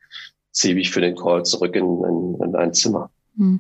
ziehe 0.52 0.76
mich 0.76 0.92
für 0.92 1.02
den 1.02 1.16
Call 1.16 1.44
zurück 1.44 1.76
in, 1.76 1.86
in, 1.86 2.38
in 2.44 2.56
ein 2.56 2.74
Zimmer. 2.74 3.10
Hm. 3.38 3.60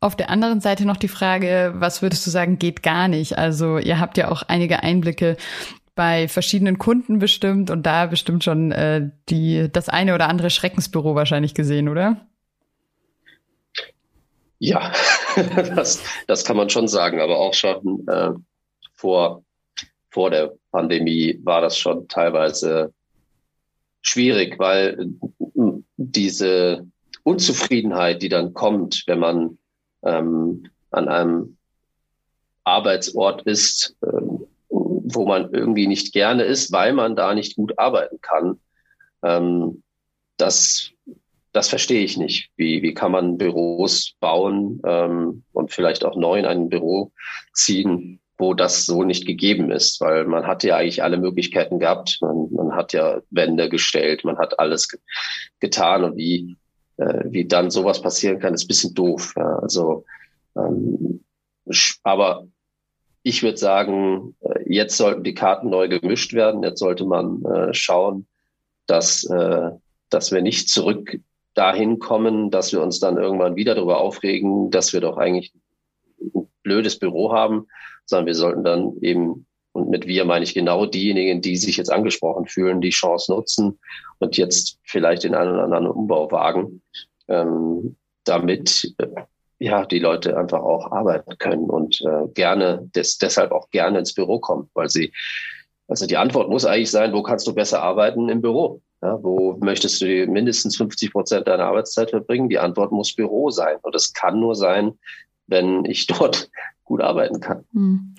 Auf 0.00 0.16
der 0.16 0.30
anderen 0.30 0.60
Seite 0.60 0.84
noch 0.84 0.96
die 0.96 1.08
Frage, 1.08 1.72
was 1.76 2.02
würdest 2.02 2.26
du 2.26 2.30
sagen, 2.30 2.58
geht 2.58 2.82
gar 2.82 3.08
nicht? 3.08 3.38
Also 3.38 3.78
ihr 3.78 4.00
habt 4.00 4.18
ja 4.18 4.30
auch 4.30 4.42
einige 4.42 4.82
Einblicke 4.82 5.36
bei 5.94 6.26
verschiedenen 6.26 6.78
Kunden 6.78 7.18
bestimmt 7.18 7.70
und 7.70 7.84
da 7.84 8.06
bestimmt 8.06 8.42
schon 8.42 8.72
äh, 8.72 9.10
die, 9.28 9.68
das 9.70 9.88
eine 9.88 10.14
oder 10.14 10.28
andere 10.28 10.50
Schreckensbüro 10.50 11.14
wahrscheinlich 11.14 11.54
gesehen, 11.54 11.88
oder? 11.88 12.26
Ja, 14.58 14.92
das, 15.74 16.02
das 16.26 16.44
kann 16.44 16.56
man 16.56 16.70
schon 16.70 16.88
sagen, 16.88 17.20
aber 17.20 17.38
auch 17.38 17.54
schon 17.54 18.06
äh, 18.08 18.30
vor, 19.02 19.42
vor 20.10 20.30
der 20.30 20.52
Pandemie 20.70 21.40
war 21.42 21.60
das 21.60 21.76
schon 21.76 22.06
teilweise 22.06 22.94
schwierig, 24.00 24.58
weil 24.60 25.10
diese 25.96 26.86
Unzufriedenheit, 27.24 28.22
die 28.22 28.28
dann 28.28 28.54
kommt, 28.54 29.02
wenn 29.06 29.18
man 29.18 29.58
ähm, 30.04 30.68
an 30.92 31.08
einem 31.08 31.56
Arbeitsort 32.62 33.42
ist, 33.42 33.96
ähm, 34.04 34.46
wo 34.68 35.26
man 35.26 35.52
irgendwie 35.52 35.88
nicht 35.88 36.12
gerne 36.12 36.44
ist, 36.44 36.70
weil 36.72 36.92
man 36.92 37.16
da 37.16 37.34
nicht 37.34 37.56
gut 37.56 37.76
arbeiten 37.78 38.20
kann. 38.20 38.60
Ähm, 39.24 39.82
das, 40.36 40.90
das 41.52 41.68
verstehe 41.68 42.04
ich 42.04 42.16
nicht. 42.16 42.50
Wie, 42.56 42.82
wie 42.82 42.94
kann 42.94 43.10
man 43.10 43.36
Büros 43.36 44.14
bauen 44.20 44.80
ähm, 44.86 45.42
und 45.52 45.72
vielleicht 45.72 46.04
auch 46.04 46.16
neu 46.16 46.38
in 46.38 46.46
ein 46.46 46.68
Büro 46.68 47.10
ziehen, 47.52 48.20
wo 48.38 48.54
das 48.54 48.86
so 48.86 49.04
nicht 49.04 49.26
gegeben 49.26 49.70
ist, 49.70 50.00
weil 50.00 50.24
man 50.24 50.46
hat 50.46 50.64
ja 50.64 50.76
eigentlich 50.76 51.02
alle 51.02 51.18
Möglichkeiten 51.18 51.78
gehabt. 51.78 52.18
Man, 52.20 52.48
man 52.52 52.74
hat 52.74 52.92
ja 52.92 53.20
Wände 53.30 53.68
gestellt, 53.68 54.24
man 54.24 54.38
hat 54.38 54.58
alles 54.58 54.88
ge 54.88 54.98
getan 55.60 56.04
und 56.04 56.16
wie, 56.16 56.56
äh, 56.96 57.24
wie 57.26 57.46
dann 57.46 57.70
sowas 57.70 58.02
passieren 58.02 58.40
kann, 58.40 58.54
ist 58.54 58.64
ein 58.64 58.68
bisschen 58.68 58.94
doof. 58.94 59.34
Ja. 59.36 59.58
Also, 59.60 60.04
ähm, 60.56 61.24
aber 62.02 62.46
ich 63.22 63.42
würde 63.42 63.58
sagen, 63.58 64.34
äh, 64.40 64.60
jetzt 64.66 64.96
sollten 64.96 65.22
die 65.22 65.34
Karten 65.34 65.70
neu 65.70 65.88
gemischt 65.88 66.32
werden. 66.32 66.62
Jetzt 66.62 66.80
sollte 66.80 67.04
man 67.04 67.44
äh, 67.44 67.72
schauen, 67.72 68.26
dass, 68.86 69.24
äh, 69.24 69.70
dass 70.10 70.32
wir 70.32 70.42
nicht 70.42 70.68
zurück 70.68 71.20
dahin 71.54 71.98
kommen, 71.98 72.50
dass 72.50 72.72
wir 72.72 72.82
uns 72.82 72.98
dann 72.98 73.18
irgendwann 73.18 73.56
wieder 73.56 73.74
darüber 73.74 74.00
aufregen, 74.00 74.70
dass 74.70 74.92
wir 74.92 75.00
doch 75.00 75.18
eigentlich 75.18 75.52
ein 76.34 76.48
blödes 76.62 76.98
Büro 76.98 77.32
haben, 77.32 77.68
sondern 78.06 78.26
wir 78.26 78.34
sollten 78.34 78.64
dann 78.64 78.96
eben, 79.00 79.46
und 79.72 79.88
mit 79.88 80.06
wir 80.06 80.24
meine 80.24 80.44
ich 80.44 80.54
genau 80.54 80.86
diejenigen, 80.86 81.40
die 81.40 81.56
sich 81.56 81.76
jetzt 81.76 81.90
angesprochen 81.90 82.46
fühlen, 82.46 82.80
die 82.80 82.90
Chance 82.90 83.32
nutzen 83.32 83.78
und 84.18 84.36
jetzt 84.36 84.78
vielleicht 84.84 85.24
den 85.24 85.34
einen 85.34 85.52
oder 85.52 85.64
anderen 85.64 85.86
Umbau 85.86 86.30
wagen, 86.30 86.82
ähm, 87.28 87.96
damit 88.24 88.94
äh, 88.98 89.06
ja, 89.58 89.86
die 89.86 90.00
Leute 90.00 90.36
einfach 90.36 90.60
auch 90.60 90.90
arbeiten 90.90 91.38
können 91.38 91.70
und 91.70 92.00
äh, 92.02 92.28
gerne, 92.34 92.90
des, 92.94 93.18
deshalb 93.18 93.52
auch 93.52 93.70
gerne 93.70 94.00
ins 94.00 94.12
Büro 94.12 94.40
kommen, 94.40 94.68
weil 94.74 94.90
sie, 94.90 95.12
also 95.88 96.06
die 96.06 96.16
Antwort 96.16 96.50
muss 96.50 96.64
eigentlich 96.64 96.90
sein, 96.90 97.12
wo 97.12 97.22
kannst 97.22 97.46
du 97.46 97.54
besser 97.54 97.82
arbeiten 97.82 98.28
im 98.28 98.42
Büro? 98.42 98.82
Ja, 99.02 99.18
wo 99.22 99.56
möchtest 99.60 100.00
du 100.00 100.06
mindestens 100.26 100.76
50 100.76 101.12
Prozent 101.12 101.48
deiner 101.48 101.64
Arbeitszeit 101.64 102.10
verbringen? 102.10 102.48
Die 102.48 102.58
Antwort 102.58 102.92
muss 102.92 103.14
Büro 103.14 103.50
sein. 103.50 103.76
Und 103.82 103.96
es 103.96 104.12
kann 104.12 104.38
nur 104.38 104.54
sein, 104.54 104.98
wenn 105.48 105.84
ich 105.84 106.06
dort 106.18 106.48
gut 106.84 107.00
arbeiten 107.00 107.40
kann. 107.40 107.64
Hm. 107.72 108.14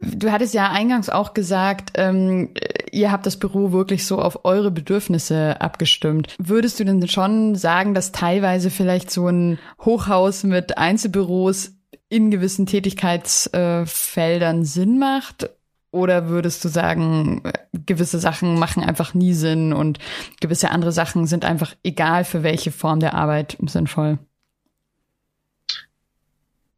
Du 0.00 0.30
hattest 0.30 0.54
ja 0.54 0.70
eingangs 0.70 1.08
auch 1.08 1.34
gesagt, 1.34 1.92
ähm, 1.94 2.52
ihr 2.90 3.10
habt 3.10 3.26
das 3.26 3.38
Büro 3.38 3.72
wirklich 3.72 4.06
so 4.06 4.20
auf 4.20 4.44
eure 4.44 4.70
Bedürfnisse 4.70 5.60
abgestimmt. 5.60 6.34
Würdest 6.38 6.78
du 6.78 6.84
denn 6.84 7.08
schon 7.08 7.54
sagen, 7.54 7.94
dass 7.94 8.12
teilweise 8.12 8.70
vielleicht 8.70 9.10
so 9.10 9.28
ein 9.28 9.58
Hochhaus 9.80 10.44
mit 10.44 10.76
Einzelbüros 10.78 11.72
in 12.08 12.30
gewissen 12.30 12.66
Tätigkeitsfeldern 12.66 14.64
Sinn 14.64 14.98
macht? 14.98 15.50
Oder 15.90 16.28
würdest 16.28 16.64
du 16.64 16.68
sagen, 16.68 17.42
gewisse 17.72 18.18
Sachen 18.18 18.58
machen 18.58 18.82
einfach 18.82 19.14
nie 19.14 19.32
Sinn 19.32 19.72
und 19.72 20.00
gewisse 20.40 20.70
andere 20.70 20.90
Sachen 20.90 21.26
sind 21.26 21.44
einfach 21.44 21.74
egal 21.84 22.24
für 22.24 22.42
welche 22.42 22.72
Form 22.72 22.98
der 22.98 23.14
Arbeit 23.14 23.56
sinnvoll? 23.66 24.18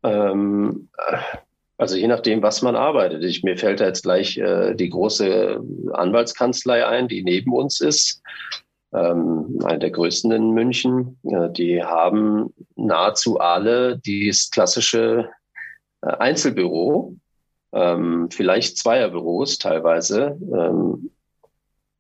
Ähm, 0.06 0.88
also 1.78 1.96
je 1.96 2.06
nachdem, 2.06 2.42
was 2.42 2.62
man 2.62 2.76
arbeitet. 2.76 3.22
Ich, 3.24 3.42
mir 3.42 3.58
fällt 3.58 3.80
da 3.80 3.86
jetzt 3.86 4.02
gleich 4.02 4.38
äh, 4.38 4.74
die 4.74 4.88
große 4.88 5.60
Anwaltskanzlei 5.92 6.86
ein, 6.86 7.08
die 7.08 7.22
neben 7.22 7.52
uns 7.52 7.80
ist, 7.80 8.22
ähm, 8.94 9.58
eine 9.64 9.78
der 9.78 9.90
größten 9.90 10.32
in 10.32 10.52
München. 10.52 11.18
Äh, 11.24 11.50
die 11.50 11.82
haben 11.82 12.54
nahezu 12.76 13.38
alle 13.38 13.98
dieses 13.98 14.50
klassische 14.50 15.28
äh, 16.00 16.06
Einzelbüro, 16.06 17.14
ähm, 17.72 18.28
vielleicht 18.30 18.78
Zweierbüros 18.78 19.58
teilweise, 19.58 20.38
ähm, 20.40 21.10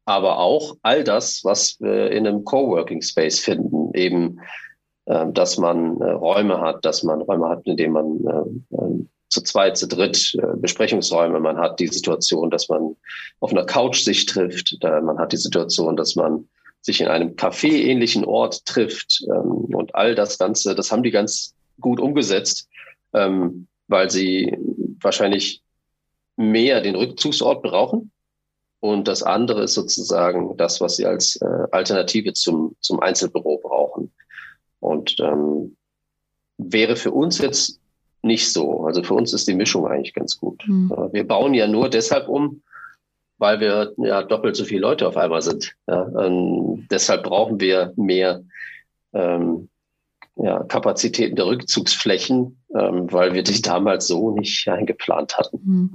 aber 0.06 0.38
auch 0.38 0.76
all 0.82 1.02
das, 1.02 1.44
was 1.44 1.76
wir 1.80 2.12
in 2.12 2.26
einem 2.26 2.44
Coworking 2.44 3.02
Space 3.02 3.40
finden, 3.40 3.92
eben 3.92 4.38
äh, 4.38 4.65
dass 5.06 5.56
man 5.56 6.00
äh, 6.00 6.10
Räume 6.10 6.60
hat, 6.60 6.84
dass 6.84 7.04
man 7.04 7.22
Räume 7.22 7.48
hat, 7.48 7.64
in 7.66 7.76
denen 7.76 7.92
man 7.92 8.26
äh, 8.26 8.76
ähm, 8.76 9.08
zu 9.28 9.40
zweit, 9.40 9.76
zu 9.76 9.86
dritt 9.86 10.34
äh, 10.34 10.56
Besprechungsräume. 10.56 11.38
Man 11.38 11.58
hat 11.58 11.78
die 11.78 11.86
Situation, 11.86 12.50
dass 12.50 12.68
man 12.68 12.96
auf 13.40 13.52
einer 13.52 13.64
Couch 13.64 14.02
sich 14.02 14.26
trifft. 14.26 14.76
man 14.82 15.18
hat 15.18 15.32
die 15.32 15.36
Situation, 15.36 15.96
dass 15.96 16.16
man 16.16 16.48
sich 16.80 17.00
in 17.00 17.08
einem 17.08 17.36
Café-ähnlichen 17.36 18.24
Ort 18.24 18.64
trifft. 18.66 19.24
Ähm, 19.28 19.66
und 19.74 19.94
all 19.94 20.16
das 20.16 20.38
Ganze, 20.38 20.74
das 20.74 20.90
haben 20.90 21.04
die 21.04 21.12
ganz 21.12 21.54
gut 21.80 22.00
umgesetzt, 22.00 22.68
ähm, 23.12 23.68
weil 23.86 24.10
sie 24.10 24.56
wahrscheinlich 25.00 25.62
mehr 26.36 26.80
den 26.80 26.96
Rückzugsort 26.96 27.62
brauchen. 27.62 28.10
Und 28.80 29.06
das 29.06 29.22
andere 29.22 29.62
ist 29.62 29.74
sozusagen 29.74 30.56
das, 30.56 30.80
was 30.80 30.96
sie 30.96 31.06
als 31.06 31.40
Alternative 31.40 32.34
zum, 32.34 32.76
zum 32.80 33.00
Einzelbüro 33.00 33.58
brauchen. 33.58 34.12
Und 34.80 35.16
ähm, 35.20 35.76
wäre 36.58 36.96
für 36.96 37.12
uns 37.12 37.38
jetzt 37.38 37.80
nicht 38.22 38.52
so. 38.52 38.84
Also 38.84 39.02
für 39.02 39.14
uns 39.14 39.32
ist 39.32 39.48
die 39.48 39.54
Mischung 39.54 39.86
eigentlich 39.86 40.14
ganz 40.14 40.38
gut. 40.38 40.62
Mhm. 40.66 40.90
Wir 41.12 41.26
bauen 41.26 41.54
ja 41.54 41.66
nur 41.66 41.88
deshalb 41.88 42.28
um, 42.28 42.62
weil 43.38 43.60
wir 43.60 43.92
ja 43.98 44.22
doppelt 44.22 44.56
so 44.56 44.64
viele 44.64 44.80
Leute 44.80 45.06
auf 45.06 45.16
einmal 45.16 45.42
sind. 45.42 45.74
Ja, 45.86 46.08
ähm, 46.24 46.86
deshalb 46.90 47.24
brauchen 47.24 47.60
wir 47.60 47.92
mehr 47.96 48.42
ähm, 49.12 49.68
ja, 50.36 50.62
Kapazitäten 50.64 51.36
der 51.36 51.46
Rückzugsflächen, 51.46 52.58
ähm, 52.74 53.12
weil 53.12 53.34
wir 53.34 53.42
die 53.42 53.62
damals 53.62 54.06
so 54.06 54.32
nicht 54.32 54.68
eingeplant 54.68 55.36
hatten. 55.38 55.60
Mhm. 55.64 55.90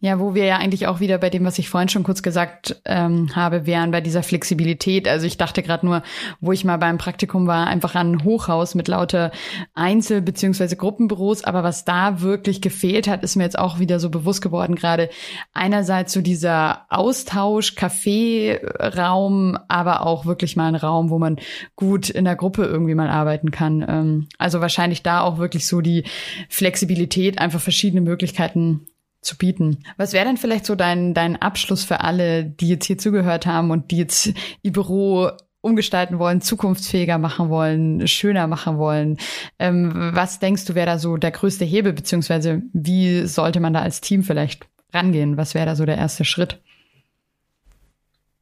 Ja, 0.00 0.20
wo 0.20 0.32
wir 0.32 0.44
ja 0.44 0.58
eigentlich 0.58 0.86
auch 0.86 1.00
wieder 1.00 1.18
bei 1.18 1.28
dem, 1.28 1.44
was 1.44 1.58
ich 1.58 1.68
vorhin 1.68 1.88
schon 1.88 2.04
kurz 2.04 2.22
gesagt 2.22 2.80
ähm, 2.84 3.34
habe, 3.34 3.66
wären 3.66 3.90
bei 3.90 4.00
dieser 4.00 4.22
Flexibilität. 4.22 5.08
Also 5.08 5.26
ich 5.26 5.38
dachte 5.38 5.60
gerade 5.60 5.84
nur, 5.84 6.04
wo 6.40 6.52
ich 6.52 6.64
mal 6.64 6.76
beim 6.76 6.98
Praktikum 6.98 7.48
war, 7.48 7.66
einfach 7.66 7.96
an 7.96 8.12
ein 8.12 8.24
Hochhaus 8.24 8.76
mit 8.76 8.86
lauter 8.86 9.32
Einzel- 9.74 10.22
beziehungsweise 10.22 10.76
Gruppenbüros. 10.76 11.42
Aber 11.42 11.64
was 11.64 11.84
da 11.84 12.20
wirklich 12.20 12.60
gefehlt 12.60 13.08
hat, 13.08 13.24
ist 13.24 13.34
mir 13.34 13.42
jetzt 13.42 13.58
auch 13.58 13.80
wieder 13.80 13.98
so 13.98 14.08
bewusst 14.08 14.40
geworden 14.40 14.76
gerade. 14.76 15.10
Einerseits 15.52 16.12
so 16.12 16.20
dieser 16.20 16.86
Austausch, 16.90 17.74
Kaffeeraum, 17.74 19.58
aber 19.66 20.06
auch 20.06 20.26
wirklich 20.26 20.54
mal 20.54 20.68
ein 20.68 20.76
Raum, 20.76 21.10
wo 21.10 21.18
man 21.18 21.40
gut 21.74 22.08
in 22.08 22.24
der 22.24 22.36
Gruppe 22.36 22.66
irgendwie 22.66 22.94
mal 22.94 23.10
arbeiten 23.10 23.50
kann. 23.50 23.84
Ähm, 23.88 24.28
also 24.38 24.60
wahrscheinlich 24.60 25.02
da 25.02 25.22
auch 25.22 25.38
wirklich 25.38 25.66
so 25.66 25.80
die 25.80 26.04
Flexibilität, 26.48 27.40
einfach 27.40 27.60
verschiedene 27.60 28.00
Möglichkeiten 28.00 28.86
zu 29.28 29.36
bieten. 29.36 29.78
Was 29.98 30.12
wäre 30.12 30.24
denn 30.24 30.38
vielleicht 30.38 30.64
so 30.64 30.74
dein, 30.74 31.12
dein 31.12 31.36
Abschluss 31.36 31.84
für 31.84 32.00
alle, 32.00 32.44
die 32.44 32.68
jetzt 32.68 32.86
hier 32.86 32.98
zugehört 32.98 33.46
haben 33.46 33.70
und 33.70 33.90
die 33.90 33.98
jetzt 33.98 34.32
ihr 34.62 34.72
Büro 34.72 35.30
umgestalten 35.60 36.18
wollen, 36.18 36.40
zukunftsfähiger 36.40 37.18
machen 37.18 37.50
wollen, 37.50 38.08
schöner 38.08 38.46
machen 38.46 38.78
wollen? 38.78 39.18
Ähm, 39.58 39.92
was 40.14 40.38
denkst 40.38 40.64
du, 40.64 40.74
wäre 40.74 40.86
da 40.86 40.98
so 40.98 41.18
der 41.18 41.30
größte 41.30 41.64
Hebel, 41.64 41.92
beziehungsweise 41.92 42.62
wie 42.72 43.26
sollte 43.26 43.60
man 43.60 43.74
da 43.74 43.82
als 43.82 44.00
Team 44.00 44.22
vielleicht 44.22 44.66
rangehen? 44.94 45.36
Was 45.36 45.54
wäre 45.54 45.66
da 45.66 45.76
so 45.76 45.84
der 45.84 45.98
erste 45.98 46.24
Schritt? 46.24 46.58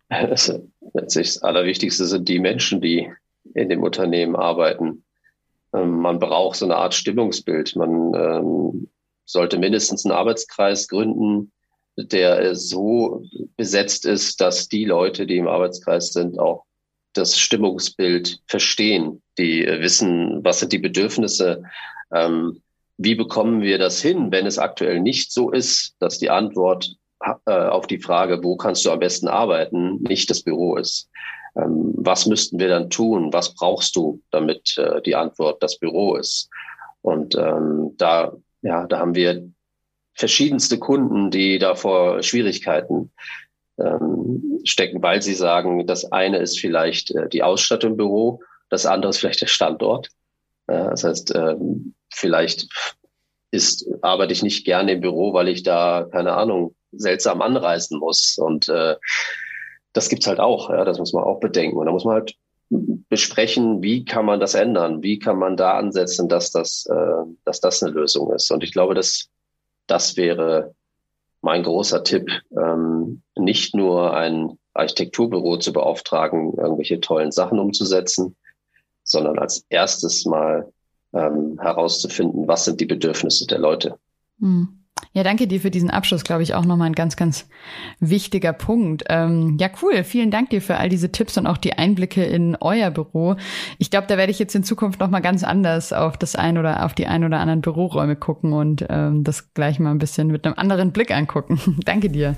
Das, 0.09 0.57
das 0.93 1.43
Allerwichtigste 1.43 2.07
sind 2.07 2.29
die 2.29 2.39
Menschen, 2.39 2.81
die 2.81 3.11
in 3.55 3.69
dem 3.69 3.83
Unternehmen 3.83 4.37
arbeiten. 4.37 5.03
Ähm, 5.75 5.99
man 5.99 6.21
braucht 6.21 6.57
so 6.57 6.65
eine 6.65 6.77
Art 6.77 6.95
Stimmungsbild. 6.95 7.75
Man 7.75 8.15
ähm, 8.15 8.89
sollte 9.27 9.59
mindestens 9.59 10.05
einen 10.05 10.15
Arbeitskreis 10.15 10.89
gründen, 10.89 11.53
der 11.97 12.55
so 12.55 13.23
besetzt 13.57 14.07
ist, 14.07 14.41
dass 14.41 14.69
die 14.69 14.85
Leute, 14.85 15.27
die 15.27 15.39
im 15.39 15.49
Arbeitskreis 15.49 16.13
sind, 16.13 16.39
auch 16.39 16.65
das 17.15 17.39
Stimmungsbild 17.39 18.41
verstehen, 18.47 19.23
die 19.39 19.67
wissen, 19.67 20.45
was 20.45 20.61
sind 20.61 20.73
die 20.73 20.79
Bedürfnisse, 20.79 21.63
ähm, 22.13 22.61
wie 22.99 23.15
bekommen 23.15 23.63
wir 23.63 23.79
das 23.79 24.01
hin, 24.01 24.31
wenn 24.31 24.47
es 24.47 24.59
aktuell 24.59 25.01
nicht 25.01 25.33
so 25.33 25.51
ist, 25.51 25.97
dass 25.99 26.19
die 26.19 26.31
Antwort 26.31 26.97
äh, 27.47 27.53
auf 27.53 27.87
die 27.87 27.99
Frage, 27.99 28.43
wo 28.43 28.57
kannst 28.57 28.85
du 28.85 28.91
am 28.91 28.99
besten 28.99 29.29
arbeiten, 29.29 30.03
nicht 30.03 30.31
das 30.31 30.43
Büro 30.43 30.77
ist. 30.77 31.09
Ähm, 31.57 31.93
was 31.97 32.27
müssten 32.27 32.59
wir 32.59 32.69
dann 32.69 32.91
tun? 32.91 33.33
Was 33.33 33.55
brauchst 33.55 33.97
du, 33.97 34.23
damit 34.31 34.77
äh, 34.79 35.01
die 35.03 35.17
Antwort 35.17 35.63
das 35.63 35.79
Büro 35.79 36.17
ist? 36.17 36.49
Und 37.03 37.35
ähm, 37.37 37.95
da 37.97 38.33
ja, 38.63 38.87
da 38.87 38.99
haben 38.99 39.15
wir 39.15 39.49
verschiedenste 40.15 40.79
Kunden, 40.79 41.31
die 41.31 41.59
da 41.59 41.75
vor 41.75 42.23
Schwierigkeiten 42.23 43.13
ähm, 43.79 44.61
stecken, 44.65 45.03
weil 45.03 45.23
sie 45.23 45.35
sagen, 45.35 45.87
das 45.87 46.11
eine 46.11 46.39
ist 46.39 46.59
vielleicht 46.59 47.15
äh, 47.15 47.29
die 47.29 47.43
Ausstattung 47.43 47.93
im 47.93 47.97
Büro, 47.97 48.41
das 48.71 48.87
andere 48.87 49.11
ist 49.11 49.19
vielleicht 49.19 49.43
der 49.43 49.47
Standort. 49.47 50.09
Äh, 50.67 50.91
das 50.91 51.05
heißt, 51.05 51.35
ähm, 51.35 51.95
vielleicht 52.13 52.67
ist, 53.51 53.87
arbeite 54.03 54.33
ich 54.33 54.43
nicht 54.43 54.65
gerne 54.65 54.93
im 54.93 55.01
Büro, 55.01 55.33
weil 55.33 55.49
ich 55.49 55.63
da, 55.63 56.09
keine 56.11 56.33
Ahnung, 56.33 56.75
seltsam 56.93 57.43
anreisen 57.43 57.99
muss. 57.99 58.39
Und 58.39 58.69
äh, 58.69 58.97
das 59.93 60.09
gibt's 60.09 60.27
halt 60.27 60.41
auch, 60.41 60.71
ja, 60.71 60.85
das 60.85 60.99
muss 60.99 61.13
man 61.13 61.25
auch 61.25 61.41
bedenken. 61.41 61.77
Und 61.77 61.87
da 61.87 61.93
muss 61.93 62.05
man 62.05 62.15
halt 62.15 62.35
besprechen, 62.69 63.83
wie 63.83 64.05
kann 64.05 64.27
man 64.27 64.41
das 64.41 64.55
ändern, 64.55 65.03
wie 65.03 65.19
kann 65.19 65.39
man 65.39 65.57
da 65.57 65.79
ansetzen, 65.79 66.29
dass 66.29 66.51
das, 66.51 66.87
äh, 66.87 67.25
dass 67.45 67.61
das 67.61 67.83
eine 67.83 67.93
Lösung 67.93 68.33
ist. 68.33 68.51
Und 68.51 68.65
ich 68.65 68.73
glaube, 68.73 68.95
dass 68.95 69.29
das 69.87 70.17
wäre 70.17 70.75
mein 71.43 71.63
großer 71.63 72.03
Tipp, 72.03 72.29
ähm, 72.57 73.23
nicht 73.37 73.75
nur 73.75 74.15
ein 74.17 74.59
Architekturbüro 74.75 75.59
zu 75.59 75.73
beauftragen, 75.73 76.55
irgendwelche 76.57 77.01
tollen 77.01 77.31
Sachen 77.31 77.59
umzusetzen, 77.59 78.37
sondern 79.05 79.39
als 79.39 79.65
erstes 79.69 80.27
mal 80.27 80.73
ähm, 81.15 81.59
herauszufinden, 81.61 82.49
was 82.49 82.65
sind 82.65 82.81
die 82.81 82.87
Bedürfnisse 82.87 83.47
der 83.47 83.59
Leute. 83.59 83.99
Hm. 84.41 84.86
Ja, 85.13 85.23
danke 85.23 85.47
dir 85.47 85.61
für 85.61 85.71
diesen 85.71 85.91
Abschluss, 85.91 86.25
glaube 86.25 86.43
ich, 86.43 86.55
auch 86.55 86.67
nochmal 86.67 86.89
ein 86.89 86.95
ganz, 86.95 87.17
ganz 87.17 87.49
wichtiger 88.01 88.53
Punkt. 88.53 89.05
Ähm, 89.09 89.57
ja, 89.59 89.71
cool. 89.81 90.05
Vielen 90.05 90.31
Dank 90.31 90.51
dir 90.51 90.61
für 90.61 90.77
all 90.77 90.91
diese 90.91 91.11
Tipps 91.11 91.39
und 91.39 91.47
auch 91.47 91.57
die 91.57 91.73
Einblicke 91.73 92.23
in 92.23 92.55
euer 92.61 92.91
Büro. 92.91 93.37
Ich 93.79 93.91
glaube, 93.91 94.07
da 94.09 94.19
werde 94.19 94.31
ich 94.31 94.39
jetzt 94.39 94.55
in 94.55 94.63
Zukunft 94.63 95.01
nochmal 95.01 95.23
ganz 95.23 95.43
anders 95.43 95.95
auf 95.95 96.19
das 96.19 96.37
ein 96.37 96.59
oder 96.59 96.85
auf 96.85 96.93
die 96.93 97.07
ein 97.07 97.25
oder 97.25 97.39
anderen 97.39 97.63
Büroräume 97.63 98.17
gucken 98.17 98.53
und 98.53 98.85
ähm, 98.91 99.25
das 99.25 99.55
gleich 99.55 99.79
mal 99.79 99.91
ein 99.91 99.99
bisschen 99.99 100.29
mit 100.29 100.45
einem 100.45 100.59
anderen 100.59 100.93
Blick 100.93 101.11
angucken. 101.11 101.61
danke 101.87 102.11
dir. 102.11 102.37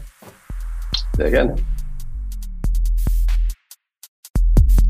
Sehr 1.17 1.31
gerne. 1.31 1.57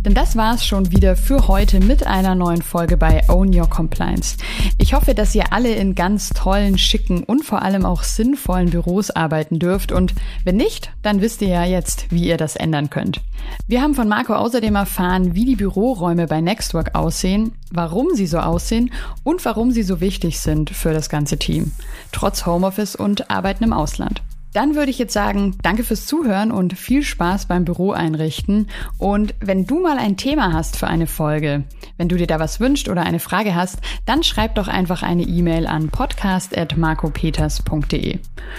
Denn 0.05 0.15
das 0.15 0.37
war's 0.37 0.65
schon 0.65 0.93
wieder 0.93 1.17
für 1.17 1.49
heute 1.49 1.81
mit 1.81 2.07
einer 2.07 2.37
neuen 2.37 2.63
Folge 2.63 2.97
bei 2.97 3.29
Own 3.29 3.55
Your 3.55 3.69
Compliance. 3.69 4.37
Ich 4.79 4.95
hoffe, 4.95 5.13
dass 5.13 5.35
ihr 5.35 5.53
alle 5.53 5.75
in 5.75 5.97
ganz 5.97 6.31
tollen, 6.31 6.79
schicken 6.79 7.25
und 7.25 7.45
vor 7.45 7.63
allem 7.63 7.85
auch 7.85 8.05
sinnvollen 8.05 8.71
Büros 8.71 9.11
arbeiten 9.11 9.59
dürft 9.59 9.91
und 9.91 10.15
wenn 10.45 10.57
nicht, 10.57 10.93
dann 11.03 11.21
wisst 11.21 11.43
ihr 11.43 11.49
ja 11.49 11.65
jetzt, 11.65 12.13
wie 12.13 12.29
ihr 12.29 12.37
das 12.37 12.55
ändern 12.55 12.91
könnt. 12.91 13.21
Wir 13.67 13.83
haben 13.83 13.95
von 13.95 14.09
Marco 14.09 14.35
außerdem 14.35 14.77
erfahren, 14.77 15.35
wie 15.35 15.45
die 15.45 15.57
Büroräume 15.57 16.27
bei 16.27 16.41
Nextwork 16.41 16.95
aussehen, 16.95 17.53
warum 17.73 18.15
sie 18.15 18.27
so 18.27 18.39
aussehen 18.39 18.93
und 19.25 19.45
warum 19.45 19.73
sie 19.73 19.83
so 19.83 20.01
wichtig 20.01 20.39
sind 20.39 20.71
für 20.71 20.93
das 20.93 21.09
ganze 21.09 21.39
Team, 21.39 21.73
trotz 22.13 22.47
Homeoffice 22.47 22.95
und 22.95 23.31
Arbeiten 23.31 23.65
im 23.65 23.73
Ausland. 23.73 24.23
Dann 24.53 24.75
würde 24.75 24.91
ich 24.91 24.99
jetzt 24.99 25.13
sagen, 25.13 25.57
danke 25.63 25.85
fürs 25.85 26.07
Zuhören 26.07 26.51
und 26.51 26.77
viel 26.77 27.03
Spaß 27.03 27.47
beim 27.47 27.65
Büro 27.65 27.93
einrichten. 27.93 28.69
Und 28.99 29.35
wenn 29.41 29.67
du 29.67 29.81
mal 29.81 29.97
ein 29.99 30.17
Thema 30.17 30.53
hast 30.53 30.77
für 30.77 30.87
eine 30.87 31.07
Folge, 31.07 31.65
wenn 31.97 32.09
du 32.09 32.17
dir 32.17 32.27
da 32.27 32.41
was 32.41 32.61
wünscht 32.61 32.89
oder 32.89 33.03
eine 33.03 33.21
Frage 33.21 33.55
hast, 33.55 33.79
dann 34.07 34.23
schreib 34.23 34.55
doch 34.55 34.69
einfach 34.69 35.03
eine 35.03 35.23
E-Mail 35.23 35.67
an 35.67 35.89
podcast.marcopeters.de. 35.89 38.19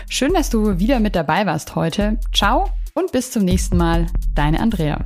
Schön, 0.10 0.34
dass 0.34 0.50
du 0.50 0.80
wieder 0.80 1.00
mit 1.00 1.16
dabei 1.16 1.46
warst 1.46 1.76
heute. 1.76 2.18
Ciao 2.34 2.70
und 2.94 3.12
bis 3.12 3.32
zum 3.32 3.46
nächsten 3.46 3.78
Mal. 3.78 4.08
Deine 4.36 4.60
Andrea. 4.60 5.06